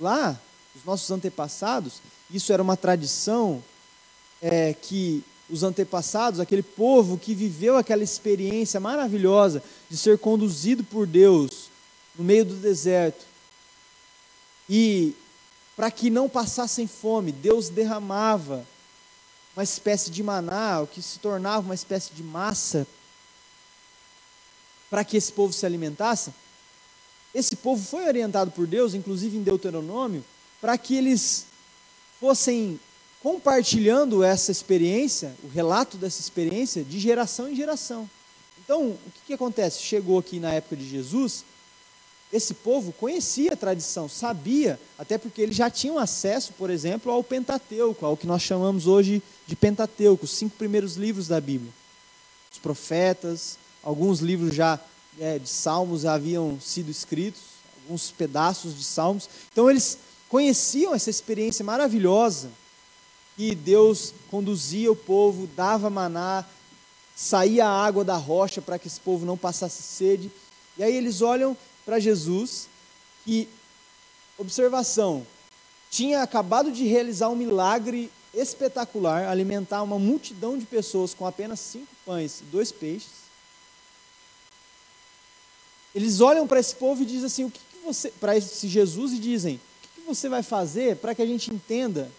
[0.00, 0.40] lá,
[0.76, 1.94] os nossos antepassados,
[2.30, 3.62] isso era uma tradição
[4.40, 11.06] é, que os antepassados, aquele povo que viveu aquela experiência maravilhosa de ser conduzido por
[11.06, 11.70] Deus
[12.16, 13.24] no meio do deserto,
[14.68, 15.14] e
[15.76, 18.66] para que não passassem fome, Deus derramava
[19.54, 22.86] uma espécie de maná, o que se tornava uma espécie de massa,
[24.88, 26.32] para que esse povo se alimentasse.
[27.34, 30.24] Esse povo foi orientado por Deus, inclusive em Deuteronômio,
[30.60, 31.46] para que eles
[32.20, 32.78] fossem
[33.22, 38.10] compartilhando essa experiência, o relato dessa experiência, de geração em geração.
[38.64, 39.80] Então, o que, que acontece?
[39.80, 41.44] Chegou aqui na época de Jesus,
[42.32, 47.22] esse povo conhecia a tradição, sabia, até porque eles já tinham acesso, por exemplo, ao
[47.22, 51.72] Pentateuco, ao que nós chamamos hoje de Pentateuco, os cinco primeiros livros da Bíblia.
[52.50, 54.80] Os profetas, alguns livros já
[55.20, 57.42] é, de salmos haviam sido escritos,
[57.84, 59.28] alguns pedaços de salmos.
[59.52, 62.48] Então eles conheciam essa experiência maravilhosa
[63.36, 66.44] que Deus conduzia o povo, dava maná,
[67.14, 70.30] saía a água da rocha para que esse povo não passasse sede.
[70.76, 72.68] E aí eles olham para Jesus,
[73.24, 73.48] que,
[74.38, 75.26] observação,
[75.90, 81.94] tinha acabado de realizar um milagre espetacular, alimentar uma multidão de pessoas com apenas cinco
[82.04, 83.22] pães e dois peixes.
[85.94, 89.12] Eles olham para esse povo e dizem assim: o que, que você, para esse Jesus
[89.12, 92.10] e dizem: o que, que você vai fazer para que a gente entenda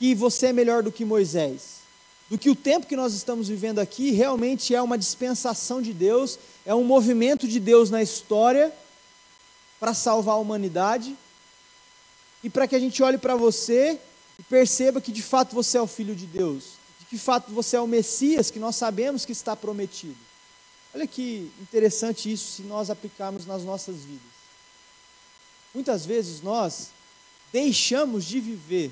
[0.00, 1.80] que você é melhor do que Moisés?
[2.30, 6.38] Do que o tempo que nós estamos vivendo aqui realmente é uma dispensação de Deus,
[6.64, 8.72] é um movimento de Deus na história
[9.78, 11.14] para salvar a humanidade
[12.42, 14.00] e para que a gente olhe para você
[14.38, 17.52] e perceba que de fato você é o Filho de Deus, de que de fato
[17.52, 20.16] você é o Messias que nós sabemos que está prometido.
[20.94, 24.40] Olha que interessante isso se nós aplicarmos nas nossas vidas.
[25.74, 26.88] Muitas vezes nós
[27.52, 28.90] deixamos de viver,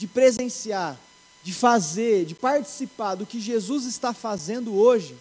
[0.00, 0.98] de presenciar
[1.42, 5.16] de fazer, de participar do que Jesus está fazendo hoje,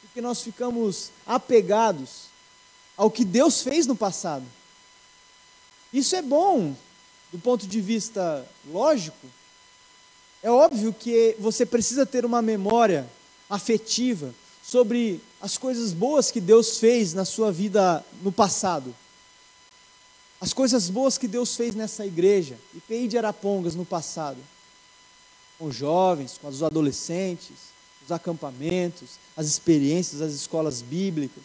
[0.00, 2.26] porque nós ficamos apegados
[2.96, 4.44] ao que Deus fez no passado.
[5.92, 6.74] Isso é bom
[7.32, 9.26] do ponto de vista lógico.
[10.42, 13.08] É óbvio que você precisa ter uma memória
[13.48, 18.94] afetiva sobre as coisas boas que Deus fez na sua vida no passado.
[20.42, 24.38] As coisas boas que Deus fez nessa igreja, IPI de Arapongas no passado.
[25.56, 27.70] Com os jovens, com os adolescentes,
[28.04, 31.44] os acampamentos, as experiências, as escolas bíblicas.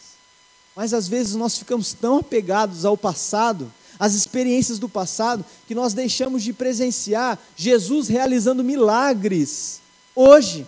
[0.76, 5.94] Mas às vezes nós ficamos tão apegados ao passado, às experiências do passado, que nós
[5.94, 9.80] deixamos de presenciar Jesus realizando milagres
[10.16, 10.66] hoje.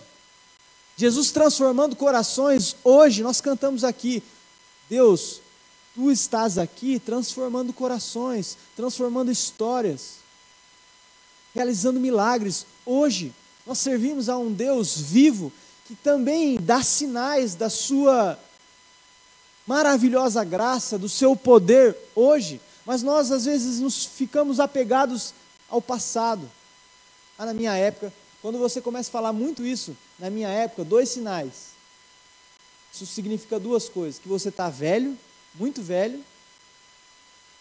[0.96, 3.24] Jesus transformando corações hoje.
[3.24, 4.22] Nós cantamos aqui,
[4.88, 5.40] Deus,
[6.00, 10.14] tu estás aqui transformando corações, transformando histórias,
[11.54, 13.34] realizando milagres hoje.
[13.66, 15.52] Nós servimos a um Deus vivo
[15.84, 18.38] que também dá sinais da sua
[19.66, 25.34] maravilhosa graça, do seu poder hoje, mas nós às vezes nos ficamos apegados
[25.68, 26.50] ao passado.
[27.38, 28.10] Ah, na minha época,
[28.40, 31.72] quando você começa a falar muito isso, na minha época, dois sinais.
[32.90, 35.14] Isso significa duas coisas: que você está velho,
[35.54, 36.22] muito velho,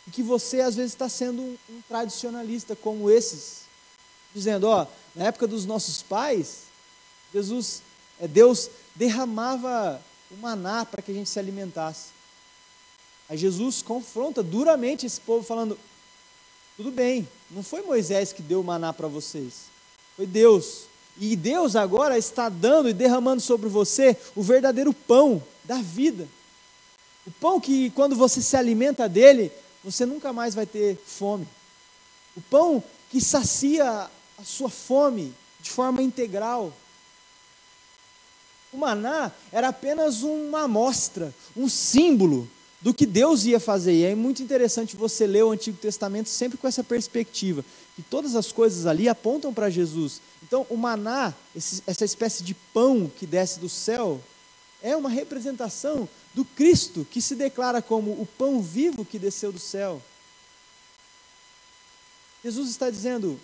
[0.07, 3.61] e que você às vezes está sendo um, um tradicionalista como esses,
[4.33, 6.63] dizendo: ó, na época dos nossos pais,
[7.33, 7.81] Jesus
[8.19, 12.07] é, Deus derramava o maná para que a gente se alimentasse.
[13.29, 15.77] Aí Jesus confronta duramente esse povo, falando:
[16.75, 19.65] tudo bem, não foi Moisés que deu o maná para vocês,
[20.15, 20.89] foi Deus.
[21.21, 26.25] E Deus agora está dando e derramando sobre você o verdadeiro pão da vida.
[27.29, 29.51] O pão que, quando você se alimenta dele,
[29.83, 31.47] você nunca mais vai ter fome.
[32.35, 36.73] O pão que sacia a sua fome de forma integral.
[38.73, 42.49] O maná era apenas uma amostra, um símbolo
[42.81, 43.93] do que Deus ia fazer.
[43.93, 47.63] E é muito interessante você ler o Antigo Testamento sempre com essa perspectiva,
[47.95, 50.19] que todas as coisas ali apontam para Jesus.
[50.41, 54.19] Então, o maná, essa espécie de pão que desce do céu,
[54.81, 56.09] é uma representação
[56.39, 60.01] do Cristo que se declara como o pão vivo que desceu do céu.
[62.41, 63.37] Jesus está dizendo: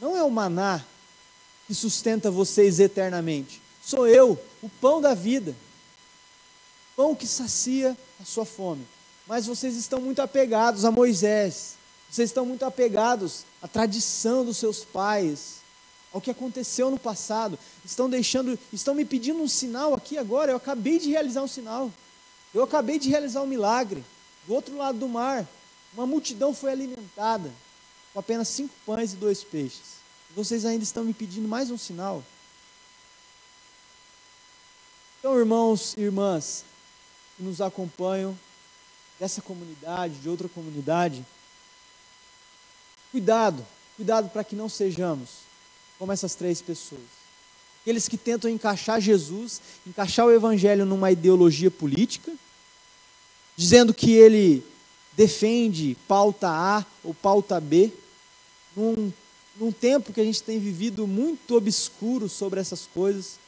[0.00, 0.84] não é o maná
[1.66, 5.52] que sustenta vocês eternamente, sou eu, o pão da vida,
[6.94, 8.86] pão que sacia a sua fome.
[9.26, 11.74] Mas vocês estão muito apegados a Moisés,
[12.08, 15.56] vocês estão muito apegados à tradição dos seus pais,
[16.12, 17.58] ao que aconteceu no passado.
[17.84, 20.52] Estão deixando, estão me pedindo um sinal aqui agora.
[20.52, 21.90] Eu acabei de realizar um sinal.
[22.54, 24.04] Eu acabei de realizar um milagre.
[24.46, 25.46] Do outro lado do mar,
[25.92, 27.52] uma multidão foi alimentada
[28.12, 29.98] com apenas cinco pães e dois peixes.
[30.34, 32.22] Vocês ainda estão me pedindo mais um sinal?
[35.18, 36.64] Então, irmãos e irmãs
[37.36, 38.38] que nos acompanham
[39.18, 41.24] dessa comunidade, de outra comunidade,
[43.10, 45.40] cuidado, cuidado para que não sejamos
[45.98, 47.17] como essas três pessoas.
[47.88, 52.30] Aqueles que tentam encaixar Jesus, encaixar o Evangelho numa ideologia política,
[53.56, 54.62] dizendo que ele
[55.16, 57.90] defende pauta A ou pauta B,
[58.76, 59.10] num,
[59.58, 63.38] num tempo que a gente tem vivido muito obscuro sobre essas coisas,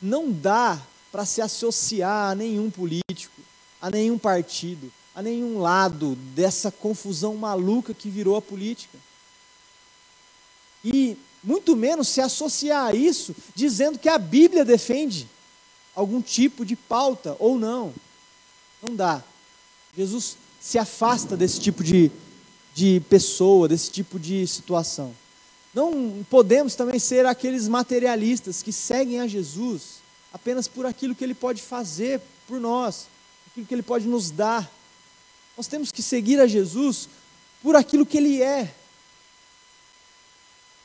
[0.00, 0.80] não dá
[1.12, 3.42] para se associar a nenhum político,
[3.82, 8.96] a nenhum partido, a nenhum lado dessa confusão maluca que virou a política.
[10.82, 15.28] E muito menos se associar a isso dizendo que a Bíblia defende
[15.94, 17.92] algum tipo de pauta ou não.
[18.82, 19.22] Não dá.
[19.96, 22.10] Jesus se afasta desse tipo de,
[22.74, 25.14] de pessoa, desse tipo de situação.
[25.74, 30.02] Não podemos também ser aqueles materialistas que seguem a Jesus
[30.32, 33.06] apenas por aquilo que Ele pode fazer por nós,
[33.50, 34.70] aquilo que Ele pode nos dar.
[35.56, 37.08] Nós temos que seguir a Jesus
[37.62, 38.74] por aquilo que Ele é,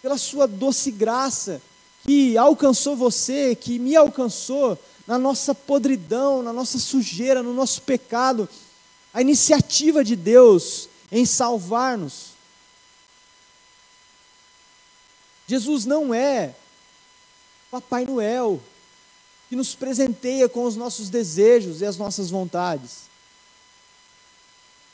[0.02, 1.62] pela Sua doce graça,
[2.06, 8.48] que alcançou você, que me alcançou na nossa podridão, na nossa sujeira, no nosso pecado.
[9.14, 12.30] A iniciativa de Deus em salvar-nos.
[15.48, 16.54] Jesus não é
[17.72, 18.62] Papai Noel,
[19.50, 23.10] que nos presenteia com os nossos desejos e as nossas vontades.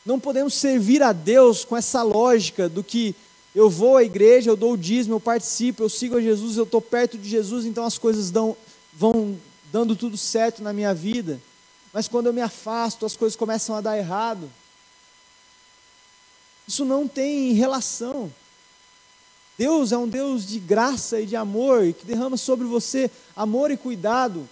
[0.06, 3.16] Não podemos servir a Deus com essa lógica do que
[3.56, 6.66] eu vou à igreja, eu dou o dízimo, eu participo, eu sigo a Jesus, eu
[6.66, 8.56] estou perto de Jesus, então as coisas dão,
[8.93, 9.39] vão
[9.72, 11.41] dando tudo certo na minha vida.
[11.93, 14.51] Mas quando eu me afasto, as coisas começam a dar errado.
[16.68, 18.32] Isso não tem relação.
[19.58, 23.78] Deus é um Deus de graça e de amor, que derrama sobre você amor e
[23.78, 24.49] cuidado,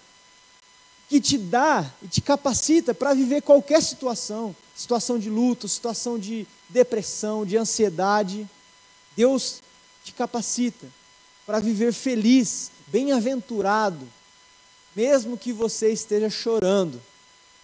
[1.09, 6.47] que te dá e te capacita para viver qualquer situação situação de luto, situação de
[6.69, 8.47] depressão, de ansiedade.
[9.15, 9.61] Deus
[10.03, 10.87] te capacita
[11.45, 14.07] para viver feliz, bem-aventurado,
[14.95, 17.01] mesmo que você esteja chorando,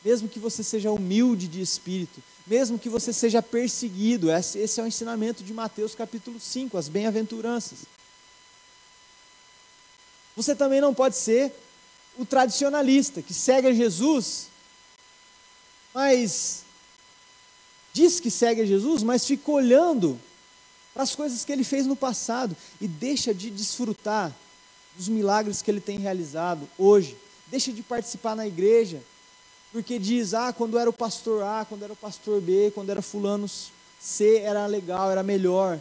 [0.04, 4.32] mesmo que você seja humilde de espírito, mesmo que você seja perseguido.
[4.32, 7.80] Esse é o ensinamento de Mateus capítulo 5, as bem-aventuranças.
[10.36, 11.54] Você também não pode ser
[12.18, 14.48] o tradicionalista que segue a Jesus,
[15.94, 16.64] mas
[17.94, 20.20] diz que segue a Jesus, mas fica olhando
[21.02, 24.34] as coisas que ele fez no passado e deixa de desfrutar
[24.96, 27.16] dos milagres que ele tem realizado hoje,
[27.48, 29.02] deixa de participar na igreja,
[29.72, 33.02] porque diz: ah, quando era o pastor A, quando era o pastor B, quando era
[33.02, 33.50] fulano
[34.00, 35.80] C, era legal, era melhor.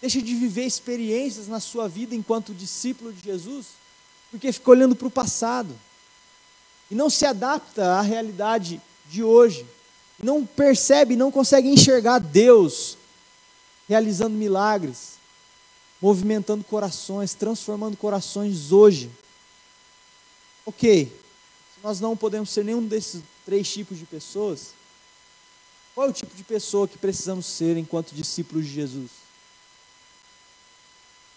[0.00, 3.66] Deixa de viver experiências na sua vida enquanto discípulo de Jesus,
[4.30, 5.74] porque fica olhando para o passado
[6.90, 9.66] e não se adapta à realidade de hoje.
[10.22, 12.96] Não percebe, não consegue enxergar Deus
[13.88, 15.14] realizando milagres,
[16.00, 19.10] movimentando corações, transformando corações hoje.
[20.66, 21.12] Ok,
[21.82, 24.72] nós não podemos ser nenhum desses três tipos de pessoas,
[25.94, 29.10] qual é o tipo de pessoa que precisamos ser enquanto discípulos de Jesus?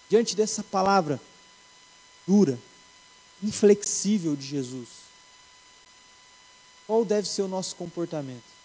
[0.10, 1.22] Diante dessa palavra
[2.26, 2.58] dura,
[3.44, 4.88] inflexível de Jesus,
[6.88, 8.58] qual deve ser o nosso comportamento?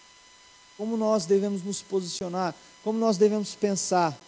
[0.78, 2.54] Como nós devemos nos posicionar?
[2.82, 4.18] Como nós devemos pensar?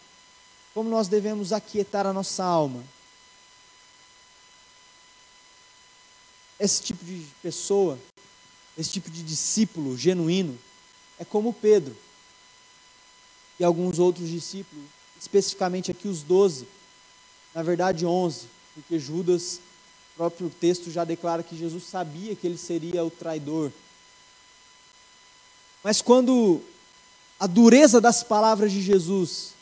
[0.73, 2.83] Como nós devemos aquietar a nossa alma?
[6.59, 7.99] Esse tipo de pessoa,
[8.79, 10.59] esse tipo de discípulo genuíno,
[11.19, 11.97] é como Pedro
[13.59, 14.85] e alguns outros discípulos,
[15.21, 16.67] especificamente aqui os doze,
[17.55, 19.61] na verdade onze, porque Judas,
[20.13, 23.71] o próprio texto já declara que Jesus sabia que ele seria o traidor.
[25.83, 26.61] Mas quando
[27.39, 29.55] a dureza das palavras de Jesus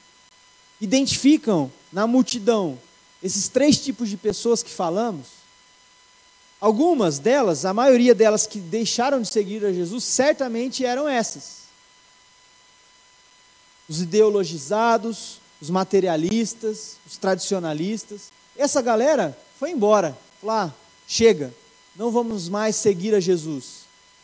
[0.80, 2.78] identificam na multidão
[3.22, 5.42] esses três tipos de pessoas que falamos,
[6.62, 11.62] Algumas delas, a maioria delas que deixaram de seguir a Jesus, certamente eram essas.
[13.88, 18.30] Os ideologizados, os materialistas, os tradicionalistas.
[18.56, 20.16] Essa galera foi embora.
[20.40, 21.52] Falou: ah, chega,
[21.96, 23.80] não vamos mais seguir a Jesus.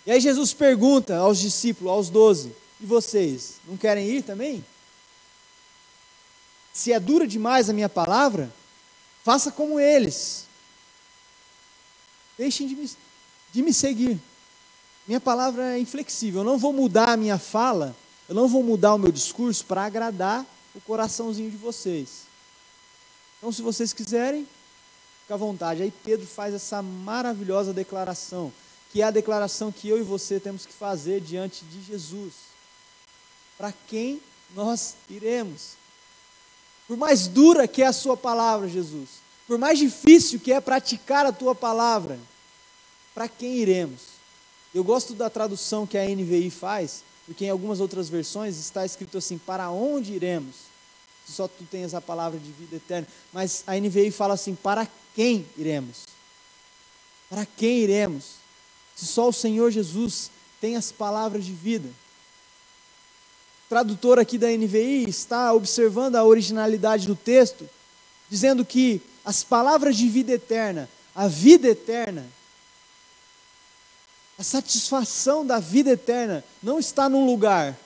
[0.07, 4.65] E aí Jesus pergunta aos discípulos, aos doze: e vocês, não querem ir também?
[6.73, 8.53] Se é dura demais a minha palavra,
[9.25, 10.47] faça como eles.
[12.37, 12.91] Deixem de me,
[13.53, 14.21] de me seguir.
[15.07, 16.43] Minha palavra é inflexível.
[16.43, 17.97] Eu não vou mudar a minha fala,
[18.29, 22.29] eu não vou mudar o meu discurso para agradar o coraçãozinho de vocês.
[23.39, 24.47] Então, se vocês quiserem,
[25.23, 25.83] fica à vontade.
[25.83, 28.53] Aí Pedro faz essa maravilhosa declaração,
[28.93, 32.35] que é a declaração que eu e você temos que fazer diante de Jesus.
[33.59, 34.23] Para quem
[34.55, 35.73] nós iremos?
[36.87, 39.09] Por mais dura que é a sua palavra, Jesus,
[39.47, 42.19] por mais difícil que é praticar a tua palavra,
[43.15, 44.19] para quem iremos?
[44.75, 49.19] Eu gosto da tradução que a NVI faz, porque em algumas outras versões está escrito
[49.19, 50.55] assim: para onde iremos?
[51.27, 53.07] Se só tu tens a palavra de vida eterna.
[53.33, 56.05] Mas a NVI fala assim: para quem iremos?
[57.29, 58.37] Para quem iremos?
[58.95, 60.31] Se só o Senhor Jesus
[60.61, 61.89] tem as palavras de vida.
[63.69, 67.69] Tradutor aqui da NVI está observando a originalidade do texto,
[68.31, 72.27] dizendo que as palavras de vida eterna, a vida eterna,
[74.39, 77.77] a satisfação da vida eterna não está num lugar,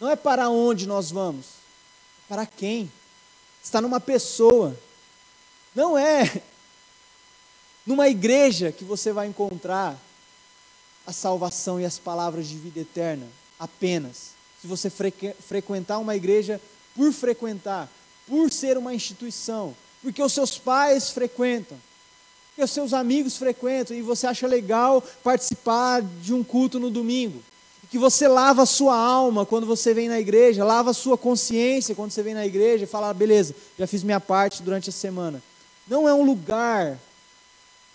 [0.00, 1.46] não é para onde nós vamos,
[2.24, 2.90] é para quem?
[3.62, 4.74] Está numa pessoa,
[5.74, 6.42] não é
[7.84, 9.98] numa igreja que você vai encontrar
[11.06, 13.26] a salvação e as palavras de vida eterna
[13.58, 14.41] apenas.
[14.62, 16.60] Se você frequentar uma igreja
[16.94, 17.90] por frequentar,
[18.28, 21.76] por ser uma instituição, porque os seus pais frequentam,
[22.48, 27.42] porque os seus amigos frequentam, e você acha legal participar de um culto no domingo.
[27.90, 31.94] Que você lava a sua alma quando você vem na igreja, lava a sua consciência
[31.94, 34.92] quando você vem na igreja e fala, ah, beleza, já fiz minha parte durante a
[34.92, 35.42] semana.
[35.88, 36.98] Não é um lugar.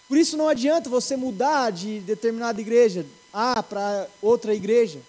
[0.09, 4.99] Por isso não adianta você mudar de determinada igreja A para outra igreja.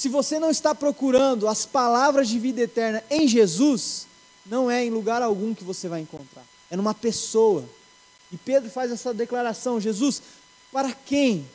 [0.00, 4.06] Se você não está procurando as palavras de vida eterna em Jesus,
[4.46, 7.68] não é em lugar algum que você vai encontrar, é numa pessoa.
[8.32, 10.22] E Pedro faz essa declaração: Jesus,
[10.72, 11.46] para quem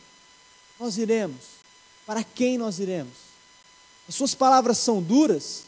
[0.80, 1.42] nós iremos?
[2.06, 3.16] Para quem nós iremos?
[4.08, 5.64] As suas palavras são duras,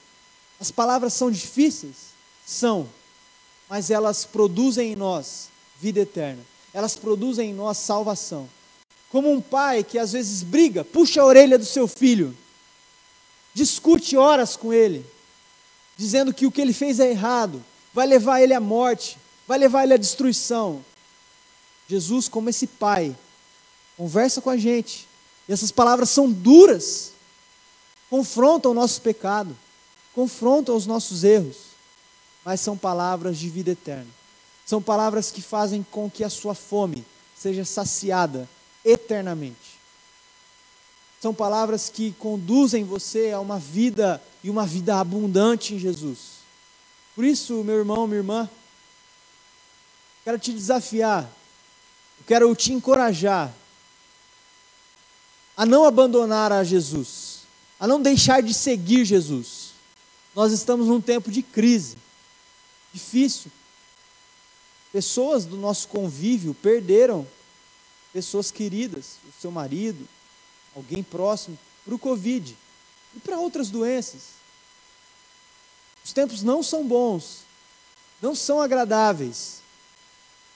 [0.59, 1.95] as palavras são difíceis,
[2.45, 2.87] São,
[3.67, 5.49] mas elas produzem em nós
[5.81, 6.43] vida eterna.
[6.71, 8.47] Elas produzem em nós salvação.
[9.09, 12.37] Como um pai que às vezes briga, puxa a orelha do seu filho,
[13.57, 15.03] discute horas com ele,
[15.97, 19.83] dizendo que o que ele fez é errado, vai levar ele à morte, vai levar
[19.83, 20.85] ele à destruição.
[21.87, 23.15] Jesus, como esse pai,
[23.97, 25.07] conversa com a gente,
[25.49, 27.13] e essas palavras são duras,
[28.11, 29.57] confrontam o nosso pecado,
[30.13, 31.57] confrontam os nossos erros,
[32.45, 34.11] mas são palavras de vida eterna.
[34.67, 37.03] São palavras que fazem com que a sua fome
[37.35, 38.47] seja saciada
[38.85, 39.76] eternamente.
[41.21, 46.37] São palavras que conduzem você a uma vida e uma vida abundante em Jesus.
[47.15, 48.49] Por isso, meu irmão, minha irmã,
[50.23, 51.27] quero te desafiar,
[52.27, 53.51] quero te encorajar
[55.55, 57.39] a não abandonar a Jesus,
[57.79, 59.71] a não deixar de seguir Jesus.
[60.35, 61.97] Nós estamos num tempo de crise,
[62.93, 63.51] difícil.
[64.93, 67.27] Pessoas do nosso convívio perderam
[68.13, 70.07] pessoas queridas, o seu marido,
[70.77, 72.55] alguém próximo, para o Covid
[73.15, 74.37] e para outras doenças.
[76.05, 77.39] Os tempos não são bons,
[78.21, 79.61] não são agradáveis,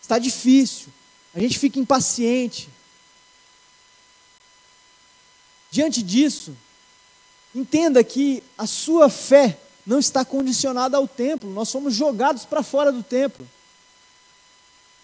[0.01, 0.89] está difícil,
[1.33, 2.69] a gente fica impaciente.
[5.71, 6.55] Diante disso,
[7.55, 12.91] entenda que a sua fé não está condicionada ao templo, nós somos jogados para fora
[12.91, 13.47] do templo.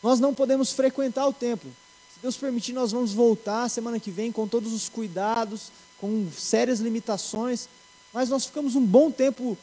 [0.03, 1.73] Nós não podemos frequentar o templo.
[2.17, 6.79] Se Deus permitir, nós vamos voltar semana que vem com todos os cuidados, com sérias
[6.79, 7.69] limitações,
[8.11, 9.55] mas nós ficamos um bom tempo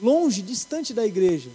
[0.00, 1.50] longe, distante da igreja.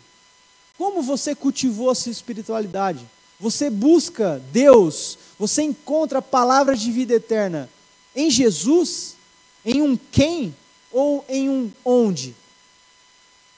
[0.77, 3.05] Como você cultivou a sua espiritualidade?
[3.37, 7.69] Você busca Deus, você encontra palavras de vida eterna
[8.15, 9.17] em Jesus,
[9.65, 10.55] em um quem
[10.89, 12.33] ou em um onde?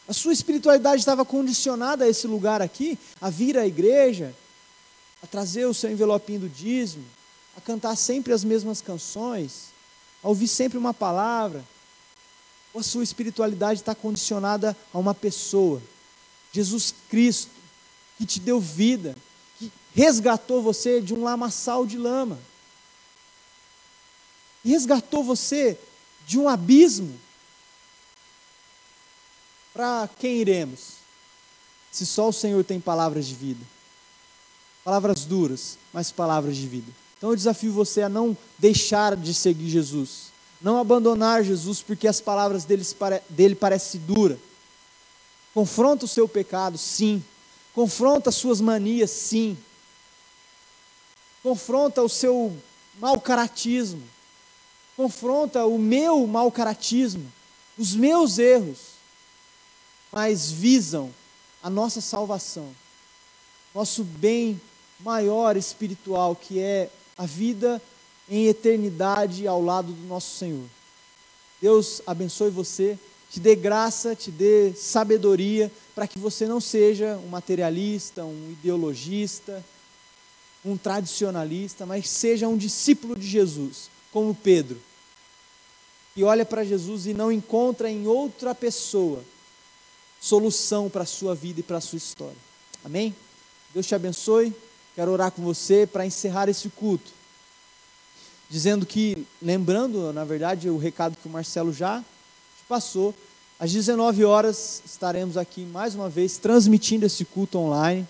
[0.07, 4.33] A sua espiritualidade estava condicionada a esse lugar aqui, a vir à igreja,
[5.21, 7.05] a trazer o seu envelopinho do dízimo,
[7.55, 9.69] a cantar sempre as mesmas canções,
[10.23, 11.63] a ouvir sempre uma palavra,
[12.73, 15.81] ou a sua espiritualidade está condicionada a uma pessoa,
[16.51, 17.51] Jesus Cristo,
[18.17, 19.15] que te deu vida,
[19.57, 22.39] que resgatou você de um lamaçal de lama,
[24.63, 25.77] e resgatou você
[26.25, 27.17] de um abismo.
[29.73, 30.97] Para quem iremos?
[31.91, 33.76] Se só o Senhor tem palavras de vida.
[34.87, 36.89] Palavras duras, mas palavras de vida.
[37.17, 40.31] Então eu desafio você a não deixar de seguir Jesus.
[40.61, 42.85] Não abandonar Jesus porque as palavras dele,
[43.29, 44.39] dele parecem duras.
[45.53, 47.21] Confronta o seu pecado, sim.
[47.73, 49.57] Confronta as suas manias, sim.
[51.43, 52.55] Confronta o seu
[52.97, 54.03] mau caratismo.
[54.95, 57.29] Confronta o meu mau caratismo,
[57.77, 58.79] os meus erros.
[60.13, 61.13] Mas visam
[61.61, 62.73] a nossa salvação,
[63.75, 64.57] nosso bem
[64.99, 67.81] maior espiritual, que é a vida
[68.29, 70.65] em eternidade ao lado do nosso Senhor.
[71.61, 72.97] Deus abençoe você,
[73.29, 79.63] te dê graça, te dê sabedoria, para que você não seja um materialista, um ideologista,
[80.63, 84.79] um tradicionalista, mas seja um discípulo de Jesus, como Pedro,
[86.13, 89.23] que olha para Jesus e não encontra em outra pessoa
[90.19, 92.37] solução para a sua vida e para a sua história.
[92.83, 93.15] Amém?
[93.73, 94.53] Deus te abençoe.
[94.97, 97.15] Quero orar com você para encerrar esse culto
[98.49, 102.03] dizendo que, lembrando, na verdade, o recado que o Marcelo já
[102.67, 103.13] passou,
[103.59, 108.07] às 19 horas estaremos aqui mais uma vez transmitindo esse culto online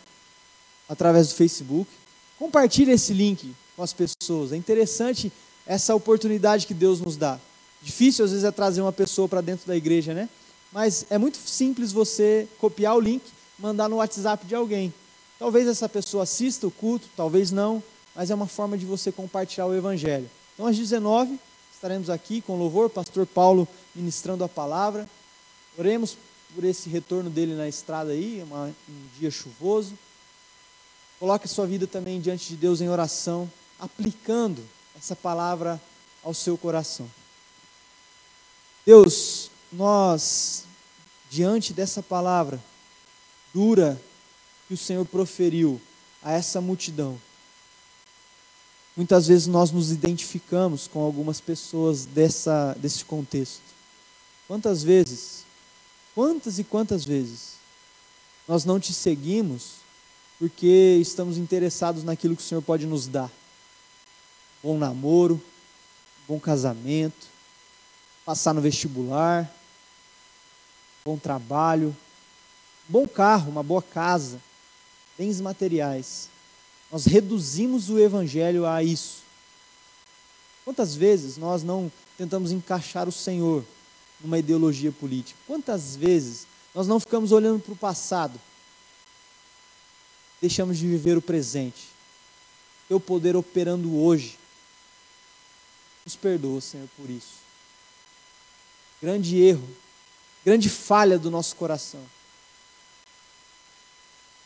[0.88, 1.92] através do Facebook.
[2.40, 4.54] Compartilhe esse link com as pessoas.
[4.54, 5.30] É interessante
[5.66, 7.38] essa oportunidade que Deus nos dá.
[7.82, 10.30] Difícil às vezes é trazer uma pessoa para dentro da igreja, né?
[10.72, 13.24] Mas é muito simples você copiar o link,
[13.60, 14.94] mandar no WhatsApp de alguém.
[15.40, 17.84] Talvez essa pessoa assista o culto, talvez não
[18.18, 20.28] mas é uma forma de você compartilhar o Evangelho.
[20.56, 21.40] Então, às 19
[21.72, 25.08] estaremos aqui com louvor, pastor Paulo ministrando a palavra.
[25.78, 26.18] Oremos
[26.56, 29.94] por esse retorno dele na estrada aí, uma, um dia chuvoso.
[31.20, 33.48] Coloque sua vida também diante de Deus em oração,
[33.80, 34.66] aplicando
[34.98, 35.80] essa palavra
[36.24, 37.08] ao seu coração.
[38.84, 40.64] Deus, nós,
[41.30, 42.60] diante dessa palavra
[43.54, 44.02] dura
[44.68, 45.80] que o Senhor proferiu
[46.22, 47.20] a essa multidão,
[48.98, 53.62] Muitas vezes nós nos identificamos com algumas pessoas dessa, desse contexto.
[54.48, 55.46] Quantas vezes,
[56.16, 57.58] quantas e quantas vezes,
[58.48, 59.74] nós não te seguimos
[60.40, 63.30] porque estamos interessados naquilo que o Senhor pode nos dar?
[64.64, 65.40] Bom namoro,
[66.28, 67.28] bom casamento,
[68.26, 69.48] passar no vestibular,
[71.06, 71.96] bom trabalho,
[72.90, 74.42] bom carro, uma boa casa,
[75.18, 76.30] bens materiais.
[76.92, 79.24] Nós reduzimos o evangelho a isso.
[80.64, 83.64] Quantas vezes nós não tentamos encaixar o Senhor
[84.22, 85.40] numa ideologia política?
[85.48, 88.40] Quantas vezes nós não ficamos olhando para o passado?
[90.42, 91.88] Deixamos de viver o presente.
[92.88, 94.38] Teu poder operando hoje.
[96.06, 97.36] Nos perdoa, Senhor, por isso.
[99.02, 99.68] Grande erro,
[100.44, 102.02] grande falha do nosso coração.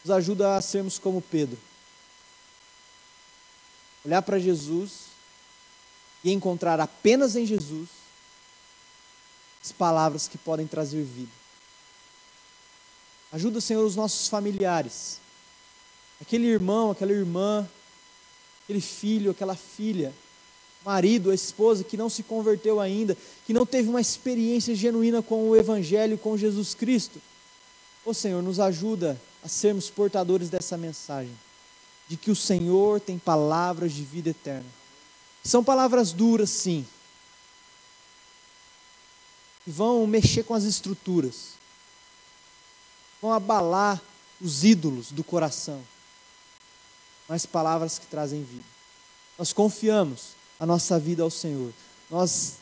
[0.04, 1.58] Nos ajuda a sermos como Pedro.
[4.04, 5.12] Olhar para Jesus
[6.24, 7.90] e encontrar apenas em Jesus
[9.64, 11.32] as palavras que podem trazer vida.
[13.32, 15.20] Ajuda, Senhor, os nossos familiares.
[16.20, 17.68] Aquele irmão, aquela irmã,
[18.64, 20.14] aquele filho, aquela filha,
[20.84, 25.48] marido, a esposa que não se converteu ainda, que não teve uma experiência genuína com
[25.48, 27.22] o Evangelho, com Jesus Cristo.
[28.04, 31.36] Ô Senhor, nos ajuda a sermos portadores dessa mensagem,
[32.08, 34.70] de que o Senhor tem palavras de vida eterna.
[35.44, 36.86] São palavras duras, sim,
[39.64, 41.52] que vão mexer com as estruturas,
[43.22, 44.02] vão abalar
[44.40, 45.82] os ídolos do coração,
[47.28, 48.66] mas palavras que trazem vida.
[49.38, 51.74] Nós confiamos a nossa vida ao Senhor,
[52.10, 52.56] nós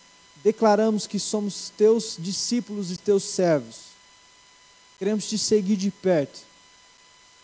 [0.44, 3.90] declaramos que somos teus discípulos e teus servos,
[4.98, 6.49] queremos te seguir de perto,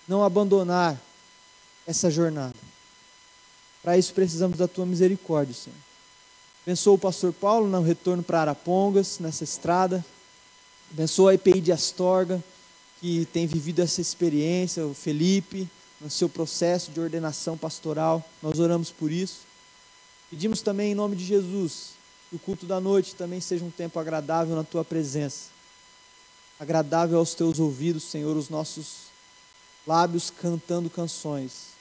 [0.08, 0.99] não abandonar
[1.86, 2.56] essa jornada.
[3.82, 5.78] Para isso precisamos da tua misericórdia, Senhor.
[6.66, 10.03] Abençoa o pastor Paulo no retorno para Arapongas, nessa estrada.
[10.91, 12.43] Abençoa a EPI de Astorga,
[12.99, 15.70] que tem vivido essa experiência, o Felipe,
[16.01, 18.28] no seu processo de ordenação pastoral.
[18.41, 19.41] Nós oramos por isso.
[20.30, 21.93] Pedimos também em nome de Jesus
[22.30, 25.49] que o culto da noite também seja um tempo agradável na tua presença.
[26.60, 29.05] Agradável aos teus ouvidos, Senhor, os nossos
[29.86, 31.76] lábios cantando canções.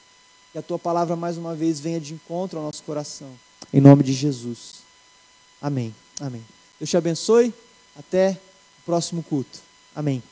[0.53, 3.31] Que a tua palavra mais uma vez venha de encontro ao nosso coração.
[3.73, 4.83] Em nome de Jesus.
[5.61, 5.95] Amém.
[6.21, 6.45] Amém.
[6.79, 7.53] Deus te abençoe.
[7.97, 8.39] Até
[8.81, 9.61] o próximo culto.
[9.95, 10.23] Amém.